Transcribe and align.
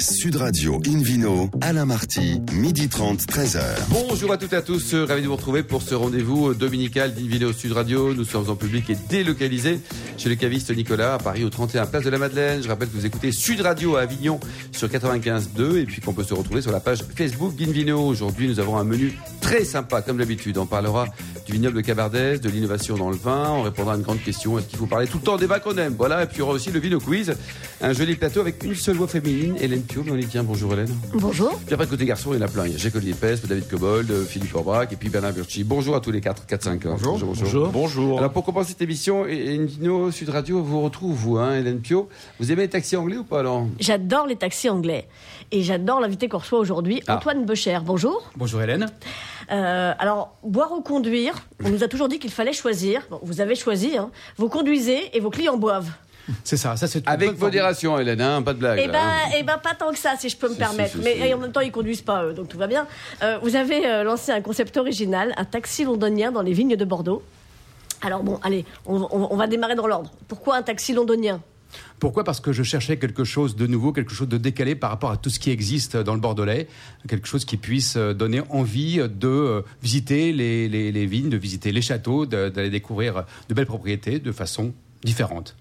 Sud 0.00 0.36
Radio 0.36 0.80
Invino, 0.86 1.50
Alain 1.60 1.84
Marty, 1.84 2.40
midi 2.52 2.88
30, 2.88 3.20
13h. 3.22 3.60
Bonjour 3.90 4.32
à 4.32 4.36
toutes 4.36 4.52
et 4.52 4.56
à 4.56 4.62
tous, 4.62 4.94
ravi 4.94 5.22
de 5.22 5.26
vous 5.26 5.34
retrouver 5.34 5.64
pour 5.64 5.82
ce 5.82 5.96
rendez-vous 5.96 6.54
dominical 6.54 7.14
d'Invino 7.14 7.52
Sud 7.52 7.72
Radio. 7.72 8.14
Nous 8.14 8.24
sommes 8.24 8.48
en 8.48 8.54
public 8.54 8.90
et 8.90 8.96
délocalisés 9.08 9.80
chez 10.16 10.28
le 10.28 10.36
caviste 10.36 10.74
Nicolas 10.74 11.14
à 11.14 11.18
Paris 11.18 11.44
au 11.44 11.50
31 11.50 11.86
Place 11.86 12.04
de 12.04 12.10
la 12.10 12.18
Madeleine. 12.18 12.62
Je 12.62 12.68
rappelle 12.68 12.88
que 12.88 12.96
vous 12.96 13.06
écoutez 13.06 13.32
Sud 13.32 13.60
Radio 13.60 13.96
à 13.96 14.02
Avignon 14.02 14.38
sur 14.70 14.88
95.2 14.88 15.78
et 15.78 15.84
puis 15.84 16.00
qu'on 16.00 16.12
peut 16.12 16.24
se 16.24 16.34
retrouver 16.34 16.62
sur 16.62 16.70
la 16.70 16.80
page 16.80 17.00
Facebook 17.16 17.56
d'Invino. 17.56 18.00
Aujourd'hui, 18.00 18.46
nous 18.46 18.60
avons 18.60 18.76
un 18.76 18.84
menu 18.84 19.18
très 19.40 19.64
sympa 19.64 20.02
comme 20.02 20.18
d'habitude. 20.18 20.58
On 20.58 20.66
parlera 20.66 21.06
du 21.48 21.54
vignoble 21.54 21.76
de 21.76 21.80
Cabardès, 21.80 22.38
de 22.40 22.50
l'innovation 22.50 22.96
dans 22.98 23.08
le 23.08 23.16
vin. 23.16 23.48
On 23.52 23.62
répondra 23.62 23.94
à 23.94 23.96
une 23.96 24.02
grande 24.02 24.22
question. 24.22 24.58
Est-ce 24.58 24.66
qu'il 24.66 24.78
faut 24.78 24.86
parler 24.86 25.06
tout 25.06 25.16
le 25.16 25.24
temps 25.24 25.38
des 25.38 25.46
vins 25.46 25.58
qu'on 25.60 25.76
aime? 25.78 25.94
Voilà. 25.96 26.22
Et 26.22 26.26
puis 26.26 26.36
il 26.36 26.38
y 26.40 26.42
aura 26.42 26.52
aussi 26.52 26.70
le 26.70 26.78
Vino 26.78 27.00
Quiz. 27.00 27.34
Un 27.80 27.94
joli 27.94 28.16
plateau 28.16 28.40
avec 28.40 28.62
une 28.64 28.74
seule 28.74 28.96
voix 28.96 29.08
féminine, 29.08 29.56
Hélène 29.58 29.80
Pio. 29.82 30.02
Mais 30.04 30.12
on 30.12 30.16
y 30.18 30.26
tient. 30.26 30.42
Bonjour 30.44 30.74
Hélène. 30.74 30.94
Bonjour. 31.14 31.58
Puis 31.64 31.72
après, 31.72 31.86
côté 31.86 32.04
garçon, 32.04 32.34
il 32.34 32.38
y 32.38 32.42
en 32.42 32.44
a 32.44 32.48
plein. 32.48 32.66
Il 32.66 32.72
y 32.72 32.74
a 32.74 32.78
Jacques-Olivier 32.78 33.14
Pespe, 33.14 33.46
David 33.46 33.66
Cobold, 33.66 34.12
Philippe 34.26 34.54
Orbrac 34.54 34.92
et 34.92 34.96
puis 34.96 35.08
Bernard 35.08 35.32
Burchi. 35.32 35.64
Bonjour 35.64 35.96
à 35.96 36.00
tous 36.00 36.10
les 36.10 36.20
4, 36.20 36.44
4, 36.44 36.62
5. 36.64 36.82
Bonjour. 36.86 37.18
bonjour. 37.18 37.68
Bonjour. 37.68 38.18
Alors 38.18 38.32
pour 38.32 38.44
commencer 38.44 38.70
cette 38.72 38.82
émission, 38.82 39.24
Indino 39.24 40.10
Sud 40.10 40.28
Radio 40.28 40.62
vous 40.62 40.82
retrouve, 40.82 41.14
vous, 41.16 41.38
hein, 41.38 41.54
Hélène 41.56 41.80
Pio. 41.80 42.10
Vous 42.38 42.52
aimez 42.52 42.62
les 42.62 42.68
taxis 42.68 42.96
anglais 42.96 43.16
ou 43.16 43.24
pas 43.24 43.40
alors 43.40 43.66
J'adore 43.80 44.26
les 44.26 44.36
taxis 44.36 44.68
anglais. 44.68 45.08
Et 45.50 45.62
j'adore 45.62 46.00
l'invité 46.00 46.28
qu'on 46.28 46.38
reçoit 46.38 46.58
aujourd'hui, 46.58 47.02
Ah. 47.06 47.16
Antoine 47.16 47.46
Becher. 47.46 47.78
Bonjour. 47.82 48.30
Bonjour 48.36 48.60
Hélène. 48.60 48.86
Euh, 49.50 49.94
alors, 49.98 50.36
boire 50.44 50.72
ou 50.72 50.82
conduire, 50.82 51.37
on 51.64 51.68
nous 51.70 51.82
a 51.84 51.88
toujours 51.88 52.08
dit 52.08 52.18
qu'il 52.18 52.30
fallait 52.30 52.52
choisir. 52.52 53.02
Bon, 53.10 53.20
vous 53.22 53.40
avez 53.40 53.54
choisi. 53.54 53.96
Hein. 53.96 54.10
Vous 54.36 54.48
conduisez 54.48 55.16
et 55.16 55.20
vos 55.20 55.30
clients 55.30 55.56
boivent. 55.56 55.90
C'est 56.44 56.58
ça, 56.58 56.76
ça 56.76 56.86
c'est 56.86 57.08
Avec 57.08 57.28
formule. 57.30 57.42
modération, 57.44 57.98
Hélène, 57.98 58.20
hein, 58.20 58.42
pas 58.42 58.52
de 58.52 58.58
blague. 58.58 58.78
Eh 58.82 58.86
ben, 58.88 58.94
hein. 58.98 59.30
eh 59.38 59.42
ben, 59.42 59.56
pas 59.56 59.74
tant 59.74 59.90
que 59.92 59.98
ça, 59.98 60.14
si 60.18 60.28
je 60.28 60.36
peux 60.36 60.50
me 60.50 60.54
permettre. 60.56 60.92
si, 60.92 60.98
si, 60.98 61.04
Mais 61.04 61.26
si. 61.26 61.32
en 61.34 61.38
même 61.38 61.52
temps, 61.52 61.60
ils 61.62 61.72
conduisent 61.72 62.02
pas, 62.02 62.24
eux, 62.26 62.34
donc 62.34 62.48
tout 62.48 62.58
va 62.58 62.66
bien. 62.66 62.86
Euh, 63.22 63.38
vous 63.42 63.56
avez 63.56 63.86
euh, 63.86 64.02
lancé 64.04 64.30
un 64.30 64.42
concept 64.42 64.76
original, 64.76 65.32
un 65.38 65.44
taxi 65.46 65.84
londonien 65.84 66.30
dans 66.30 66.42
les 66.42 66.52
vignes 66.52 66.76
de 66.76 66.84
Bordeaux. 66.84 67.22
Alors 68.02 68.22
bon, 68.22 68.38
allez, 68.42 68.66
on, 68.84 68.96
on- 69.10 69.28
on 69.32 69.36
va 69.36 69.46
démarrer 69.46 69.74
dans 69.74 69.86
l'ordre. 69.86 70.12
Pourquoi 70.28 70.56
un 70.56 70.62
taxi 70.62 70.92
londonien? 70.92 71.40
Pourquoi? 71.98 72.24
Parce 72.24 72.40
que 72.40 72.52
je 72.52 72.62
cherchais 72.62 72.96
quelque 72.98 73.24
chose 73.24 73.56
de 73.56 73.66
nouveau, 73.66 73.92
quelque 73.92 74.12
chose 74.14 74.28
de 74.28 74.38
décalé 74.38 74.74
par 74.74 74.90
rapport 74.90 75.10
à 75.10 75.16
tout 75.16 75.30
ce 75.30 75.38
qui 75.38 75.50
existe 75.50 75.96
dans 75.96 76.14
le 76.14 76.20
Bordelais, 76.20 76.68
quelque 77.08 77.26
chose 77.28 77.44
qui 77.44 77.56
puisse 77.56 77.96
euh, 77.96 78.14
donner 78.14 78.40
envie 78.50 78.96
de 78.98 79.28
euh, 79.28 79.62
visiter 79.82 80.32
les, 80.32 80.68
les- 80.68 80.92
les 80.92 81.06
vignes, 81.06 81.28
de 81.28 81.36
visiter 81.36 81.72
les 81.72 81.82
châteaux, 81.82 82.24
d'aller 82.26 82.70
découvrir 82.70 83.24
de 83.48 83.54
belles 83.54 83.66
propriétés 83.66 84.18
de 84.18 84.32
façon 84.32 84.72
différente. 85.02 85.56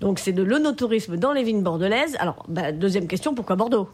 Donc 0.00 0.18
c'est 0.18 0.32
de 0.32 0.42
l'onotourisme 0.42 1.16
dans 1.16 1.32
les 1.32 1.42
vignes 1.42 1.62
bordelaises. 1.62 2.16
Alors, 2.18 2.44
bah, 2.48 2.70
deuxième 2.72 3.08
question, 3.08 3.34
pourquoi 3.34 3.56
Bordeaux? 3.56 3.88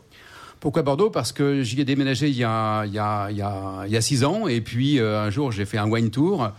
Pourquoi 0.59 0.83
Bordeaux? 0.83 1.11
Parce 1.11 1.33
que 1.33 1.63
j'y 1.63 1.81
ai 1.81 1.85
déménagé 1.85 2.29
il 2.29 2.37
y 2.37 2.45
a, 2.45 2.85
il 2.87 2.93
y 2.93 2.99
a, 2.99 3.29
il 3.31 3.37
y 3.37 3.43
a, 3.43 3.85
il 3.87 3.93
y 3.93 3.97
a 3.97 4.01
six 4.01 4.25
ans, 4.25 4.47
et 4.49 4.61
puis 4.61 4.99
euh, 4.99 5.21
un 5.21 5.31
jour 5.31 5.53
j'ai 5.53 5.65
fait 5.65 5.79
un 5.79 5.89
wine 5.91 6.11
tour 6.11 6.51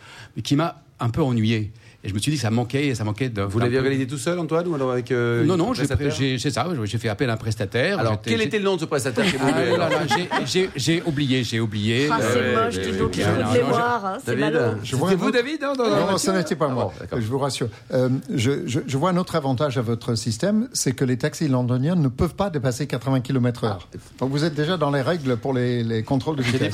qui 0.43 0.55
m'a 0.55 0.81
un 0.99 1.09
peu 1.09 1.21
ennuyé. 1.21 1.71
Et 2.05 2.09
je 2.09 2.13
me 2.13 2.19
suis 2.19 2.31
dit 2.31 2.37
que 2.37 2.41
ça 2.41 2.51
manquait, 2.51 2.87
et 2.87 2.95
ça 2.95 3.05
manquait 3.05 3.29
de. 3.29 3.41
Vous 3.43 3.59
peu- 3.59 3.77
organisé 3.77 4.05
tout 4.07 4.17
seul, 4.17 4.37
Antoine, 4.37 4.67
ou 4.67 4.75
alors 4.75 4.91
avec 4.91 5.09
euh, 5.11 5.45
Non, 5.45 5.55
non, 5.55 5.73
j'ai 5.73 5.83
c'est 5.85 6.49
ça, 6.49 6.67
j'ai 6.83 6.97
fait 6.97 7.07
appel 7.07 7.29
à 7.29 7.33
un 7.33 7.37
prestataire. 7.37 7.97
Alors, 7.99 8.21
quel 8.21 8.41
était 8.41 8.59
le 8.59 8.65
nom 8.65 8.75
de 8.75 8.81
ce 8.81 8.85
prestataire 8.85 9.25
Ah, 9.41 10.39
j'ai- 10.75 11.01
oublié, 11.05 11.43
j'ai 11.43 11.59
oublié. 11.61 12.09
Ah, 12.11 12.19
c'est 12.19 12.39
ouais, 12.39 12.55
moche, 12.65 12.79
dis 12.79 12.97
donc, 12.97 13.17
non, 13.17 13.53
mémoire, 13.53 14.05
hein, 14.05 14.17
c'est. 14.23 14.37
Je 14.83 14.95
vois 14.95 15.09
c'était 15.11 15.21
vous, 15.21 15.31
David 15.31 15.61
non, 15.61 15.75
Non, 16.11 16.17
ça 16.17 16.33
n'était 16.33 16.55
pas 16.55 16.67
Ah 16.69 16.73
moi. 16.73 16.93
d'accord. 16.99 17.21
je 17.21 17.27
vous 17.27 17.39
rassure. 17.39 17.67
Euh, 17.93 18.09
je, 18.33 18.67
je- 18.67 18.79
je 18.85 18.97
vois 18.97 19.09
un 19.11 19.17
autre 19.17 19.35
avantage 19.35 19.77
à 19.77 19.81
votre 19.81 20.15
système, 20.15 20.67
c'est 20.73 20.91
que 20.93 21.05
les 21.05 21.17
taxis 21.17 21.47
londoniens 21.47 21.95
ne 21.95 22.07
peuvent 22.09 22.35
pas 22.35 22.49
dépasser 22.49 22.85
80 22.87 23.21
km/h. 23.21 23.77
Donc 24.19 24.31
vous 24.31 24.43
êtes 24.43 24.55
déjà 24.55 24.75
dans 24.77 24.91
les 24.91 25.01
règles 25.01 25.37
pour 25.37 25.53
les, 25.53 25.83
les 25.83 26.03
contrôles 26.03 26.35
de 26.35 26.43
vitesse. 26.43 26.73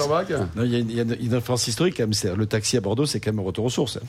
Il 0.57 0.65
y 0.71 0.99
a 0.99 1.03
une, 1.03 1.15
différence 1.15 1.67
historique 1.67 1.95
quand 1.97 2.03
même. 2.03 2.13
c'est- 2.13 2.35
Le 2.35 2.45
taxi 2.45 2.77
à 2.77 2.81
Bordeaux, 2.81 3.05
c'est 3.05 3.19
quand 3.19 3.31
même 3.31 3.39
un 3.39 3.43
retour 3.47 3.65
aux 3.65 3.69
sources. 3.69 3.99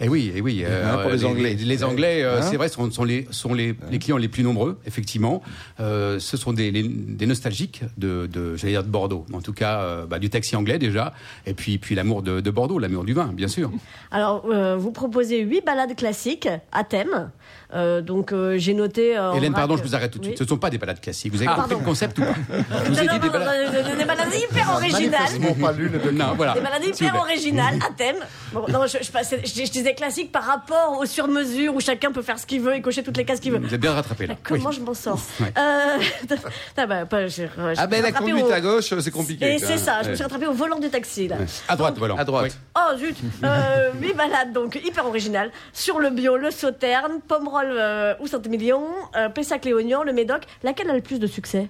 Hein. 0.00 0.04
Eh 0.04 0.08
oui, 0.08 0.32
eh 0.34 0.40
oui. 0.40 0.64
Hein, 0.64 0.98
pour 1.02 1.10
les 1.10 1.24
Anglais. 1.24 1.54
Les, 1.58 1.64
les 1.64 1.84
Anglais, 1.84 2.22
euh, 2.22 2.38
Hein 2.38 2.42
c'est 2.42 2.56
vrai, 2.56 2.68
sont, 2.68 2.90
sont 2.90 3.04
les, 3.04 3.26
sont 3.30 3.54
les, 3.54 3.74
les 3.90 3.98
clients 3.98 4.16
les 4.16 4.28
plus 4.28 4.42
nombreux, 4.42 4.78
effectivement. 4.86 5.42
Euh, 5.80 6.18
ce 6.18 6.36
sont 6.36 6.52
des, 6.52 6.70
les- 6.70 6.82
des 6.88 7.26
nostalgiques 7.26 7.82
de, 7.98 8.26
de 8.26 8.56
j'allais 8.56 8.72
dire 8.72 8.84
de 8.84 8.88
Bordeaux. 8.88 9.26
En 9.32 9.40
tout 9.42 9.52
cas, 9.52 9.80
euh, 9.80 10.06
bah, 10.06 10.18
du 10.18 10.30
taxi 10.30 10.56
anglais 10.56 10.78
déjà. 10.78 11.12
Et 11.46 11.54
puis, 11.54 11.78
puis 11.78 11.94
l'amour 11.94 12.22
de, 12.22 12.40
de 12.40 12.50
Bordeaux, 12.50 12.78
l'amour 12.78 13.04
du 13.04 13.12
vin, 13.12 13.26
bien 13.32 13.48
sûr. 13.48 13.70
Alors, 14.10 14.44
euh, 14.50 14.76
vous 14.76 14.90
proposez 14.92 15.40
huit 15.40 15.64
balades 15.64 15.94
classiques 15.96 16.48
à 16.72 16.84
thème. 16.84 17.30
Euh, 17.72 18.00
donc, 18.00 18.32
euh, 18.32 18.56
j'ai 18.58 18.74
noté. 18.74 19.16
euh, 19.16 19.32
Hélène, 19.34 19.52
pardon, 19.52 19.76
je 19.76 19.82
vous 19.82 19.94
arrête 19.94 20.10
tout 20.10 20.18
de 20.18 20.24
Oui. 20.24 20.30
suite. 20.30 20.38
Ce 20.38 20.42
ne 20.44 20.48
sont 20.48 20.58
pas 20.58 20.70
des 20.70 20.78
balades 20.78 21.00
classiques. 21.00 21.32
Vous 21.32 21.38
avez 21.38 21.46
Ah, 21.48 21.54
compris 21.54 21.68
pardon. 21.70 21.84
le 21.84 21.88
concept 21.88 22.18
ou 22.18 22.22
pas 22.22 22.34
Je 22.84 22.88
vous 22.90 22.96
Non, 22.96 23.02
ai 23.02 23.06
non, 23.06 23.12
dit 23.12 23.20
des 23.20 23.26
non, 23.26 23.32
balades. 23.32 23.72
non, 23.84 23.90
non, 23.92 23.96
des 23.98 24.04
balades 24.04 24.28
hyper 24.34 24.70
originales. 24.74 25.10
Manifestement 25.20 25.54
pas 25.66 25.72
lu 25.72 25.84
le 25.88 25.98
document. 25.98 26.26
Non, 26.28 26.34
voilà. 26.36 26.54
Des 26.54 26.60
balades 26.60 26.84
hyper 26.84 27.14
originales 27.16 27.78
à 27.88 27.92
thème. 27.92 28.16
Bon, 28.52 28.64
non, 28.68 28.84
je, 28.88 28.98
je- 29.00 29.62
je 29.64 29.70
disais 29.70 29.89
classique 29.94 30.32
par 30.32 30.44
rapport 30.44 30.98
au 31.00 31.06
sur-mesure 31.06 31.74
où 31.74 31.80
chacun 31.80 32.12
peut 32.12 32.22
faire 32.22 32.38
ce 32.38 32.46
qu'il 32.46 32.60
veut 32.60 32.74
et 32.74 32.80
cocher 32.82 33.02
toutes 33.02 33.16
les 33.16 33.24
cases 33.24 33.40
qu'il 33.40 33.52
veut. 33.52 33.58
Vous 33.58 33.74
êtes 33.74 33.80
bien 33.80 33.92
rattrapé 33.92 34.26
là. 34.26 34.34
Comment 34.42 34.68
Oui. 34.70 34.76
je 34.76 34.80
m'en 34.80 34.94
sors 34.94 35.20
Ouais. 35.40 35.52
euh, 35.58 35.98
ah 36.76 36.86
bah, 36.86 37.00
Ah 37.10 37.86
ben 37.86 38.02
la 38.02 38.08
rattrapé 38.08 38.30
conduite 38.30 38.44
au- 38.46 38.52
à 38.52 38.60
gauche, 38.60 38.92
c'est 39.00 39.10
compliqué. 39.10 39.54
Et 39.54 39.58
c'est 39.58 39.78
ça, 39.78 40.02
je 40.02 40.10
me 40.10 40.14
suis 40.14 40.22
rattrapée 40.22 40.46
au 40.46 40.52
volant 40.52 40.78
du 40.78 40.88
taxi 40.90 41.28
là. 41.28 41.36
À 41.68 41.76
droite, 41.76 41.94
voilà. 41.98 42.14
À 42.18 42.24
droite. 42.24 42.56
Oh 42.76 42.96
zut 42.96 43.16
euh, 43.44 43.90
Huit 44.00 44.14
balades 44.14 44.52
donc 44.52 44.76
hyper 44.84 45.06
originales 45.06 45.50
sur 45.72 45.98
le 45.98 46.10
bio, 46.10 46.36
le 46.36 46.50
sauterne, 46.50 47.20
Pomerol 47.26 47.66
euh, 47.70 48.14
ou 48.20 48.26
Saint-Émilion, 48.26 48.84
euh, 49.16 49.28
Pessac-Léognan, 49.28 50.02
le 50.02 50.12
Médoc. 50.12 50.42
Laquelle 50.62 50.90
a 50.90 50.94
le 50.94 51.00
plus 51.02 51.18
de 51.18 51.26
succès? 51.26 51.68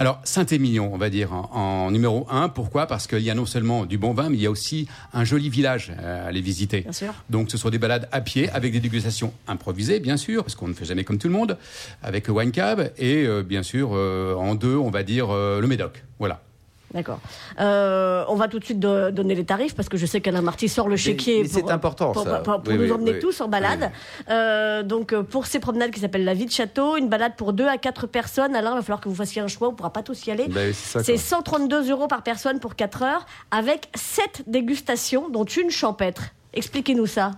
Alors, 0.00 0.20
Saint-Émilion, 0.22 0.94
on 0.94 0.96
va 0.96 1.10
dire, 1.10 1.32
en, 1.32 1.50
en 1.52 1.90
numéro 1.90 2.24
un. 2.30 2.48
Pourquoi? 2.48 2.86
Parce 2.86 3.08
qu'il 3.08 3.18
y 3.18 3.30
a 3.30 3.34
non 3.34 3.46
seulement 3.46 3.84
du 3.84 3.98
bon 3.98 4.14
vin, 4.14 4.28
mais 4.30 4.36
il 4.36 4.42
y 4.42 4.46
a 4.46 4.50
aussi 4.50 4.86
un 5.12 5.24
joli 5.24 5.48
village 5.50 5.92
euh, 5.98 6.24
à 6.24 6.28
aller 6.28 6.40
visiter. 6.40 6.82
Bien 6.82 6.92
sûr. 6.92 7.12
Donc, 7.30 7.50
ce 7.50 7.58
sont 7.58 7.68
des 7.68 7.78
balades 7.78 8.08
à 8.12 8.20
pied, 8.20 8.48
avec 8.50 8.72
des 8.72 8.78
dégustations 8.78 9.32
improvisées, 9.48 9.98
bien 9.98 10.16
sûr, 10.16 10.44
parce 10.44 10.54
qu'on 10.54 10.68
ne 10.68 10.74
fait 10.74 10.84
jamais 10.84 11.02
comme 11.02 11.18
tout 11.18 11.26
le 11.26 11.34
monde, 11.34 11.58
avec 12.00 12.28
Wine 12.28 12.52
Cab, 12.52 12.92
et 12.96 13.26
euh, 13.26 13.42
bien 13.42 13.64
sûr, 13.64 13.90
euh, 13.92 14.34
en 14.36 14.54
deux, 14.54 14.76
on 14.76 14.90
va 14.90 15.02
dire 15.02 15.30
euh, 15.30 15.60
le 15.60 15.66
Médoc. 15.66 16.04
Voilà. 16.20 16.42
D'accord. 16.94 17.20
Euh, 17.60 18.24
on 18.28 18.34
va 18.36 18.48
tout 18.48 18.58
de 18.58 18.64
suite 18.64 18.80
do- 18.80 19.10
donner 19.10 19.34
les 19.34 19.44
tarifs 19.44 19.74
parce 19.74 19.90
que 19.90 19.98
je 19.98 20.06
sais 20.06 20.20
qu'Alain 20.22 20.40
Marty 20.40 20.68
sort 20.70 20.88
le 20.88 20.96
chéquier. 20.96 21.46
c'est 21.46 21.60
pour- 21.60 21.70
important, 21.70 22.12
Pour, 22.12 22.24
ça. 22.24 22.36
pour- 22.38 22.62
pour 22.62 22.72
Oui, 22.72 22.78
nous 22.78 22.84
oui, 22.84 22.92
emmener 22.92 23.12
oui. 23.12 23.18
tous 23.20 23.40
en 23.42 23.48
balade. 23.48 23.90
Euh, 24.30 24.82
donc 24.82 25.12
euh, 25.12 25.22
pour 25.22 25.46
ces 25.46 25.58
promenades 25.60 25.90
qui 25.90 26.00
s'appellent 26.00 26.24
la 26.24 26.32
vie 26.34 26.46
de 26.46 26.50
château, 26.50 26.96
une 26.96 27.08
balade 27.10 27.32
pour 27.36 27.52
deux 27.52 27.66
à 27.66 27.76
quatre 27.76 28.06
personnes. 28.06 28.54
Alain, 28.56 28.70
il 28.72 28.76
va 28.76 28.82
falloir 28.82 29.00
que 29.02 29.08
vous 29.10 29.14
fassiez 29.14 29.42
un 29.42 29.48
choix. 29.48 29.68
On 29.68 29.74
pourra 29.74 29.92
pas 29.92 30.02
tous 30.02 30.26
y 30.26 30.30
aller. 30.30 30.44
Oui, 30.48 30.54
c'est 30.72 30.74
ça, 30.74 31.04
c'est 31.04 31.12
quoi. 31.12 31.20
132 31.22 31.90
euros 31.90 32.08
par 32.08 32.22
personne 32.22 32.58
pour 32.58 32.74
4 32.74 33.02
heures 33.02 33.26
avec 33.50 33.90
7 33.94 34.44
dégustations, 34.46 35.28
dont 35.28 35.44
une 35.44 35.70
champêtre. 35.70 36.22
Expliquez-nous 36.54 37.06
ça, 37.06 37.32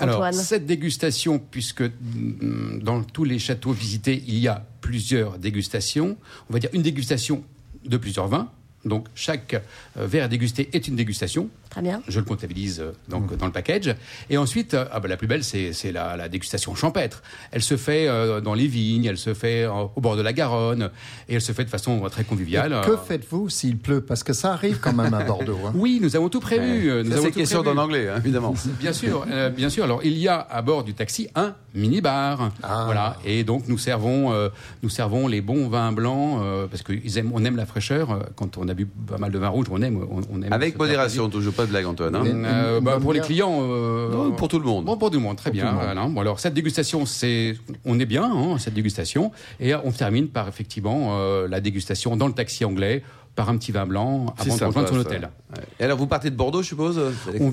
Alors, 0.00 0.16
Antoine. 0.16 0.32
cette 0.32 0.66
dégustation, 0.66 1.38
puisque 1.38 1.82
mm, 1.82 2.80
dans 2.82 3.02
tous 3.04 3.22
les 3.24 3.38
châteaux 3.38 3.70
visités, 3.72 4.22
il 4.26 4.38
y 4.40 4.48
a 4.48 4.64
plusieurs 4.80 5.38
dégustations, 5.38 6.16
on 6.50 6.52
va 6.52 6.58
dire 6.58 6.70
une 6.72 6.82
dégustation 6.82 7.44
de 7.84 7.96
plusieurs 7.96 8.26
vins. 8.26 8.48
Donc, 8.88 9.06
chaque 9.14 9.54
euh, 9.98 10.06
verre 10.06 10.28
dégusté 10.28 10.68
est 10.72 10.88
une 10.88 10.96
dégustation. 10.96 11.48
Très 11.70 11.82
bien. 11.82 12.00
Je 12.08 12.18
le 12.20 12.24
comptabilise 12.24 12.80
euh, 12.80 12.92
donc, 13.08 13.36
dans 13.36 13.46
le 13.46 13.52
package. 13.52 13.94
Et 14.30 14.38
ensuite, 14.38 14.72
euh, 14.74 14.86
ah 14.92 15.00
bah, 15.00 15.08
la 15.08 15.16
plus 15.16 15.26
belle, 15.26 15.44
c'est 15.44 15.72
la, 15.92 16.16
la 16.16 16.28
dégustation 16.28 16.74
champêtre. 16.74 17.22
Elle 17.50 17.62
se 17.62 17.76
fait 17.76 18.08
euh, 18.08 18.40
dans 18.40 18.54
les 18.54 18.66
vignes, 18.66 19.04
elle 19.04 19.18
se 19.18 19.34
fait 19.34 19.64
euh, 19.64 19.72
au 19.94 20.00
bord 20.00 20.16
de 20.16 20.22
la 20.22 20.32
Garonne, 20.32 20.90
et 21.28 21.34
elle 21.34 21.40
se 21.42 21.52
fait 21.52 21.64
de 21.64 21.68
façon 21.70 22.04
euh, 22.04 22.08
très 22.08 22.24
conviviale. 22.24 22.80
Que 22.86 22.96
faites-vous 22.96 23.48
s'il 23.50 23.76
pleut? 23.78 24.00
Parce 24.00 24.22
que 24.24 24.32
ça 24.32 24.52
arrive 24.52 24.78
quand 24.80 24.94
même 24.94 25.12
à 25.12 25.24
Bordeaux. 25.24 25.58
hein. 25.66 25.72
Oui, 25.74 25.98
nous 26.00 26.16
avons 26.16 26.28
tout 26.28 26.40
prévu. 26.40 26.90
euh, 26.90 27.02
Nous 27.02 27.12
Ça, 27.12 27.18
c'est 27.22 27.30
question 27.32 27.60
en 27.60 27.76
anglais, 27.76 28.08
hein, 28.08 28.16
évidemment. 28.18 28.54
Bien 28.80 28.92
sûr, 28.92 29.26
euh, 29.30 29.50
bien 29.50 29.68
sûr. 29.68 29.84
Alors, 29.84 30.00
il 30.04 30.16
y 30.16 30.28
a 30.28 30.40
à 30.40 30.62
bord 30.62 30.84
du 30.84 30.94
taxi 30.94 31.28
un 31.34 31.54
mini-bar. 31.74 32.50
Ah. 32.62 32.82
Voilà. 32.86 33.16
Et 33.24 33.44
donc, 33.44 33.64
nous 33.68 33.78
servons, 33.78 34.32
euh, 34.32 34.48
nous 34.82 34.88
servons 34.88 35.28
les 35.28 35.40
bons 35.40 35.68
vins 35.68 35.92
blancs, 35.92 36.40
euh, 36.42 36.66
parce 36.66 36.82
qu'ils 36.82 37.18
aiment, 37.18 37.30
on 37.34 37.44
aime 37.44 37.56
la 37.56 37.66
fraîcheur. 37.66 38.10
euh, 38.12 38.18
Quand 38.36 38.56
on 38.58 38.68
a 38.68 38.74
bu 38.76 38.86
pas 38.86 39.18
mal 39.18 39.32
de 39.32 39.38
vin 39.38 39.48
rouge, 39.48 39.66
on 39.70 39.82
aime, 39.82 40.06
on, 40.10 40.20
on 40.32 40.42
aime. 40.42 40.52
Avec 40.52 40.78
modération, 40.78 41.28
toujours 41.28 41.52
pas 41.54 41.64
de 41.64 41.70
blague, 41.70 41.86
Antoine. 41.86 42.14
hein. 42.14 42.24
Euh, 42.26 42.80
bah, 42.80 42.98
pour 43.00 43.12
les 43.12 43.20
clients. 43.20 43.58
euh, 43.62 44.10
Non, 44.12 44.32
pour 44.32 44.48
tout 44.48 44.58
le 44.60 44.64
monde. 44.64 44.84
Bon, 44.84 44.96
pour 44.96 45.10
tout 45.10 45.16
le 45.16 45.22
monde, 45.22 45.36
très 45.36 45.50
bien. 45.50 45.72
monde. 45.72 45.82
voilà. 45.82 46.06
Bon, 46.06 46.20
alors, 46.20 46.38
cette 46.38 46.54
dégustation, 46.54 47.06
c'est, 47.06 47.56
on 47.84 47.98
est 47.98 48.06
bien, 48.06 48.24
hein, 48.24 48.58
cette 48.58 48.74
dégustation. 48.74 49.32
Et 49.58 49.74
on 49.74 49.90
termine 49.90 50.28
par, 50.28 50.46
effectivement, 50.46 51.16
euh, 51.18 51.48
la 51.48 51.60
dégustation 51.60 52.16
dans 52.16 52.28
le 52.28 52.34
taxi 52.34 52.64
anglais, 52.64 53.02
par 53.34 53.50
un 53.50 53.58
petit 53.58 53.70
vin 53.70 53.84
blanc, 53.84 54.34
C'est 54.38 54.48
avant 54.48 54.56
de 54.56 54.64
rejoindre 54.64 54.88
son 54.88 54.96
hôtel. 55.00 55.28
Ouais. 55.54 55.62
Et 55.78 55.84
alors, 55.84 55.98
vous 55.98 56.06
partez 56.06 56.30
de 56.30 56.36
Bordeaux, 56.36 56.62
je 56.62 56.68
suppose 56.68 56.98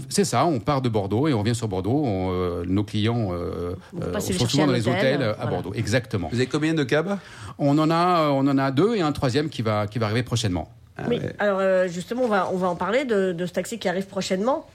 C'est 0.07 0.23
ça, 0.23 0.45
on 0.45 0.61
part 0.61 0.81
de 0.81 0.87
Bordeaux 0.87 1.27
et 1.27 1.33
on 1.33 1.39
revient 1.39 1.53
sur 1.55 1.67
Bordeaux. 1.67 2.03
On, 2.05 2.29
euh, 2.31 2.63
nos 2.65 2.85
clients 2.85 3.31
euh, 3.33 3.75
euh, 4.01 4.19
sont 4.21 4.47
souvent 4.47 4.67
dans 4.67 4.71
les 4.71 4.87
hôtels 4.87 5.21
euh, 5.21 5.33
à. 5.37 5.45
Bordeaux. 5.47 5.73
Exactement. 5.75 6.29
Vous 6.31 6.37
avez 6.37 6.45
combien 6.47 6.73
de 6.73 6.85
cabs? 6.85 7.17
On 7.59 7.77
en 7.79 7.91
a, 7.91 8.21
euh, 8.21 8.29
on 8.29 8.47
en 8.47 8.57
a 8.57 8.71
deux 8.71 8.95
et 8.95 9.01
un 9.01 9.11
troisième 9.11 9.49
qui 9.49 9.61
va, 9.61 9.85
qui 9.87 9.99
va 9.99 10.05
arriver 10.05 10.23
prochainement. 10.23 10.71
Ah 10.97 11.03
oui, 11.07 11.19
ouais. 11.19 11.33
alors 11.39 11.59
euh, 11.59 11.87
justement, 11.87 12.23
on 12.23 12.27
va, 12.27 12.49
on 12.51 12.57
va 12.57 12.67
en 12.67 12.75
parler 12.75 13.05
de, 13.05 13.31
de 13.31 13.45
ce 13.45 13.53
taxi 13.53 13.79
qui 13.79 13.89
arrive 13.89 14.05
prochainement. 14.05 14.67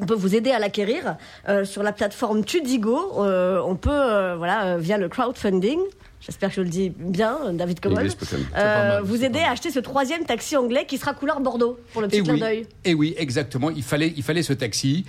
On 0.00 0.06
peut 0.06 0.14
vous 0.14 0.34
aider 0.34 0.50
à 0.50 0.58
l'acquérir 0.58 1.16
euh, 1.48 1.64
sur 1.64 1.82
la 1.82 1.92
plateforme 1.92 2.44
Tudigo. 2.44 3.22
Euh, 3.24 3.60
on 3.64 3.76
peut, 3.76 3.90
euh, 3.90 4.36
voilà, 4.36 4.64
euh, 4.64 4.76
via 4.78 4.98
le 4.98 5.08
crowdfunding. 5.08 5.78
J'espère 6.26 6.50
que 6.50 6.56
je 6.56 6.60
le 6.62 6.68
dis 6.68 6.90
bien, 6.90 7.38
David 7.54 7.80
Common, 7.80 7.96
English 7.96 8.12
spoken. 8.12 8.44
euh, 8.56 9.00
vous 9.04 9.24
aider 9.24 9.38
à 9.40 9.50
acheter 9.52 9.70
ce 9.70 9.78
troisième 9.78 10.24
taxi 10.24 10.56
anglais 10.56 10.84
qui 10.86 10.98
sera 10.98 11.14
couleur 11.14 11.40
Bordeaux, 11.40 11.78
pour 11.92 12.02
le 12.02 12.08
petit 12.08 12.18
Et 12.18 12.22
clin 12.22 12.34
oui, 12.34 12.40
d'œil. 12.40 12.66
et 12.84 12.94
oui, 12.94 13.14
exactement. 13.16 13.70
Il 13.70 13.82
fallait, 13.82 14.12
il 14.16 14.22
fallait 14.22 14.42
ce 14.42 14.52
taxi. 14.52 15.04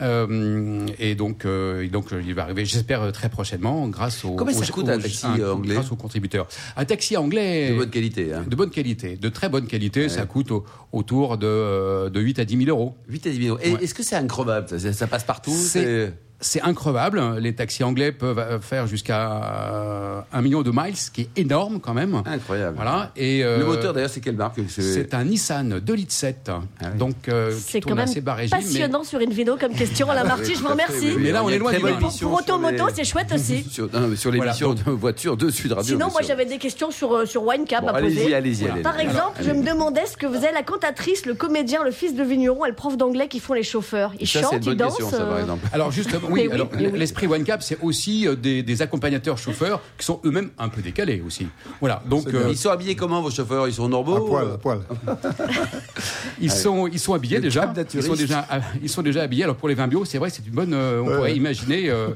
Euh, 0.00 0.86
et 0.98 1.14
donc, 1.14 1.44
euh, 1.44 1.82
et 1.84 1.88
donc, 1.88 2.06
il 2.26 2.34
va 2.34 2.42
arriver, 2.42 2.64
j'espère, 2.64 3.12
très 3.12 3.28
prochainement, 3.28 3.86
grâce 3.88 4.24
au. 4.24 4.32
Combien 4.32 4.54
ça 4.54 4.66
coûte 4.72 4.88
un 4.88 4.98
taxi, 4.98 5.26
un- 5.26 5.50
anglais 5.50 5.74
Grâce 5.74 5.92
aux 5.92 5.96
contributeurs. 5.96 6.48
Un 6.76 6.84
taxi 6.84 7.16
anglais. 7.16 7.70
De 7.70 7.76
bonne 7.76 7.90
qualité. 7.90 8.32
Hein. 8.32 8.44
De 8.48 8.56
bonne 8.56 8.70
qualité, 8.70 9.16
de 9.16 9.28
très 9.28 9.48
bonne 9.48 9.66
qualité. 9.66 10.08
Ça 10.08 10.26
coûte 10.26 10.50
au- 10.50 10.64
autour 10.92 11.38
de, 11.38 12.08
de 12.08 12.20
8 12.20 12.38
à 12.38 12.44
10 12.44 12.56
000 12.64 12.70
euros. 12.70 12.94
8 13.08 13.26
à 13.26 13.30
10 13.30 13.38
millions. 13.38 13.58
Et 13.62 13.72
Ouais. 13.74 13.84
Est-ce 13.84 13.94
que 13.94 14.02
c'est 14.02 14.16
increvable? 14.16 14.68
Ça, 14.68 14.78
Ça- 14.78 14.92
ça 14.92 15.06
passe 15.06 15.24
partout 15.24 15.52
C'est- 15.52 16.12
c'est- 16.42 16.60
increvable. 16.62 17.22
Les 17.40 17.54
taxis 17.54 17.82
anglais 17.84 18.12
peuvent 18.12 18.38
euh, 18.38 18.60
faire 18.60 18.86
jusqu'à 18.86 19.42
euh, 19.42 20.20
un 20.32 20.42
million 20.42 20.62
de 20.62 20.70
miles, 20.70 20.96
ce 20.96 21.10
qui 21.10 21.22
est 21.22 21.28
énorme 21.40 21.80
quand 21.80 21.94
même. 21.94 22.22
Incroyable. 22.26 22.76
Voilà. 22.76 23.10
Et 23.16 23.42
euh, 23.44 23.58
Le 23.58 23.64
moteur 23.64 23.92
d'ailleurs, 23.94 24.10
c'est 24.10 24.20
quelle 24.20 24.36
marque? 24.36 24.58
C'est 24.68 25.14
un 25.14 25.24
Nissan 25.24 25.80
2 25.80 25.94
litres 25.94 26.12
7. 26.12 26.50
Ah 26.50 26.60
oui. 26.92 26.98
Donc, 26.98 27.14
euh, 27.28 27.52
C'est 27.58 27.80
quand 27.80 27.94
même 27.94 28.00
assez 28.04 28.20
bas 28.20 28.34
régime, 28.34 28.56
mais- 28.58 28.64
passionnant 28.64 29.04
sur 29.04 29.18
Invino 29.20 29.56
comme 29.56 29.74
question, 29.74 30.10
Alain 30.10 30.24
Marty, 30.28 30.54
je 30.54 30.60
vous 30.60 30.68
remercie. 30.68 31.14
Mais 31.18 31.30
là, 31.32 31.42
on 31.44 31.48
est 31.48 31.58
loin 31.58 31.72
une 31.72 31.80
très 31.80 31.90
Pour, 31.92 32.00
pour 32.00 32.10
sur 32.12 32.32
Automoto, 32.32 32.86
les- 32.88 32.94
c'est 32.94 33.04
chouette 33.04 33.30
aussi. 33.34 33.64
Sur, 33.70 33.88
non, 33.92 34.14
sur 34.16 34.30
l'émission 34.30 34.74
de 34.74 34.90
voiture 34.90 35.36
de 35.36 35.50
Sud 35.50 35.72
Radio. 35.72 35.94
Sinon, 35.96 36.10
moi 36.10 36.20
j'avais 36.26 36.44
des 36.44 36.58
questions 36.58 36.90
sur, 36.90 37.12
euh, 37.14 37.26
sur 37.26 37.44
Winecap 37.44 37.82
Bon, 37.82 37.88
à 37.88 37.96
allez-y, 37.98 38.16
poser. 38.22 38.34
allez-y, 38.34 38.68
allez-y. 38.68 38.82
Par 38.82 38.94
Alors, 38.94 39.04
exemple, 39.06 39.40
je 39.44 39.50
me 39.50 39.62
demandais 39.64 40.06
ce 40.06 40.16
que 40.16 40.26
vous 40.26 40.36
êtes 40.44 40.52
la 40.54 40.62
cantatrice, 40.62 41.26
le 41.26 41.34
comédien, 41.34 41.84
le 41.84 41.90
fils 41.90 42.14
de 42.14 42.22
vigneron 42.22 42.64
et 42.64 42.68
le 42.68 42.74
prof 42.74 42.96
d'anglais 42.96 43.28
qui 43.28 43.40
font 43.40 43.52
les 43.54 43.62
chauffeurs. 43.62 44.12
Ils 44.20 44.26
Ça, 44.26 44.40
c'est 44.40 44.42
chantent, 44.44 44.52
une 44.54 44.58
ils 44.62 44.64
bonne 44.66 44.76
dansent. 44.76 44.96
question, 44.96 45.18
ça, 45.18 45.24
par 45.24 45.38
exemple. 45.38 45.66
Alors 45.72 45.90
justement, 45.92 46.28
oui, 46.32 46.46
oui, 46.48 46.54
alors, 46.54 46.68
oui. 46.74 46.90
l'esprit 46.94 47.26
One 47.26 47.44
Cap, 47.44 47.62
c'est 47.62 47.78
aussi 47.82 48.26
euh, 48.26 48.34
des, 48.34 48.62
des 48.62 48.82
accompagnateurs 48.82 49.38
chauffeurs 49.38 49.80
qui 49.98 50.04
sont 50.04 50.20
eux-mêmes 50.24 50.50
un 50.58 50.68
peu 50.68 50.80
décalés 50.82 51.22
aussi. 51.26 51.46
Voilà, 51.80 52.02
donc 52.06 52.26
euh, 52.28 52.46
Ils 52.50 52.56
sont 52.56 52.70
habillés 52.70 52.96
comment, 52.96 53.20
vos 53.22 53.30
chauffeurs? 53.30 53.68
Ils 53.68 53.74
sont 53.74 53.88
normaux 53.88 54.16
À 54.16 54.26
poil, 54.26 54.44
euh 54.46 54.54
à 54.54 54.58
poil. 54.58 54.80
ils 56.40 56.50
sont 56.50 56.86
ils 56.86 56.98
sont 56.98 57.14
habillés 57.14 57.36
Le 57.36 57.42
déjà. 57.44 57.72
Ils 57.94 58.02
sont 58.02 58.14
déjà 58.14 58.46
ils 58.82 58.88
sont 58.88 59.02
déjà 59.02 59.22
habillés. 59.22 59.44
Alors 59.44 59.56
pour 59.56 59.68
les 59.68 59.74
vins 59.74 59.88
bio, 59.88 60.04
c'est 60.04 60.18
vrai, 60.18 60.30
c'est 60.30 60.46
une 60.46 60.52
bonne. 60.52 60.72
euh, 60.74 61.00
on 61.02 61.06
Ouais. 61.12 61.16
pourrait 61.16 61.36
imaginer 61.36 61.90
euh, 61.90 62.08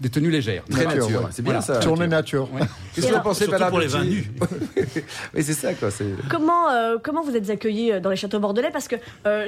des 0.00 0.10
tenues 0.10 0.30
légères. 0.30 0.62
Très 0.70 0.84
Nature, 0.84 1.04
nature. 1.06 1.20
ouais. 1.22 1.28
C'est 1.30 1.42
bien 1.42 1.52
Voilà. 1.58 1.66
ça. 1.66 1.76
Tournée 1.80 2.06
nature. 2.06 2.52
Ouais. 2.52 2.60
Qu'est-ce 2.94 3.06
que 3.06 3.14
vous 3.14 3.20
pensez, 3.22 3.44
Surtout 3.46 3.64
pour 3.70 3.78
les 3.80 3.86
vins 3.86 4.04
nus. 4.04 4.30
Oui, 5.34 5.42
c'est 5.42 5.54
ça, 5.54 5.72
quoi. 5.74 5.88
Comment, 6.30 6.66
comment 7.02 7.22
vous 7.22 7.34
êtes 7.36 7.48
accueillis 7.48 8.00
dans 8.02 8.10
les 8.10 8.16
châteaux 8.16 8.40
bordelais? 8.40 8.70
Parce 8.72 8.88
que 8.88 8.96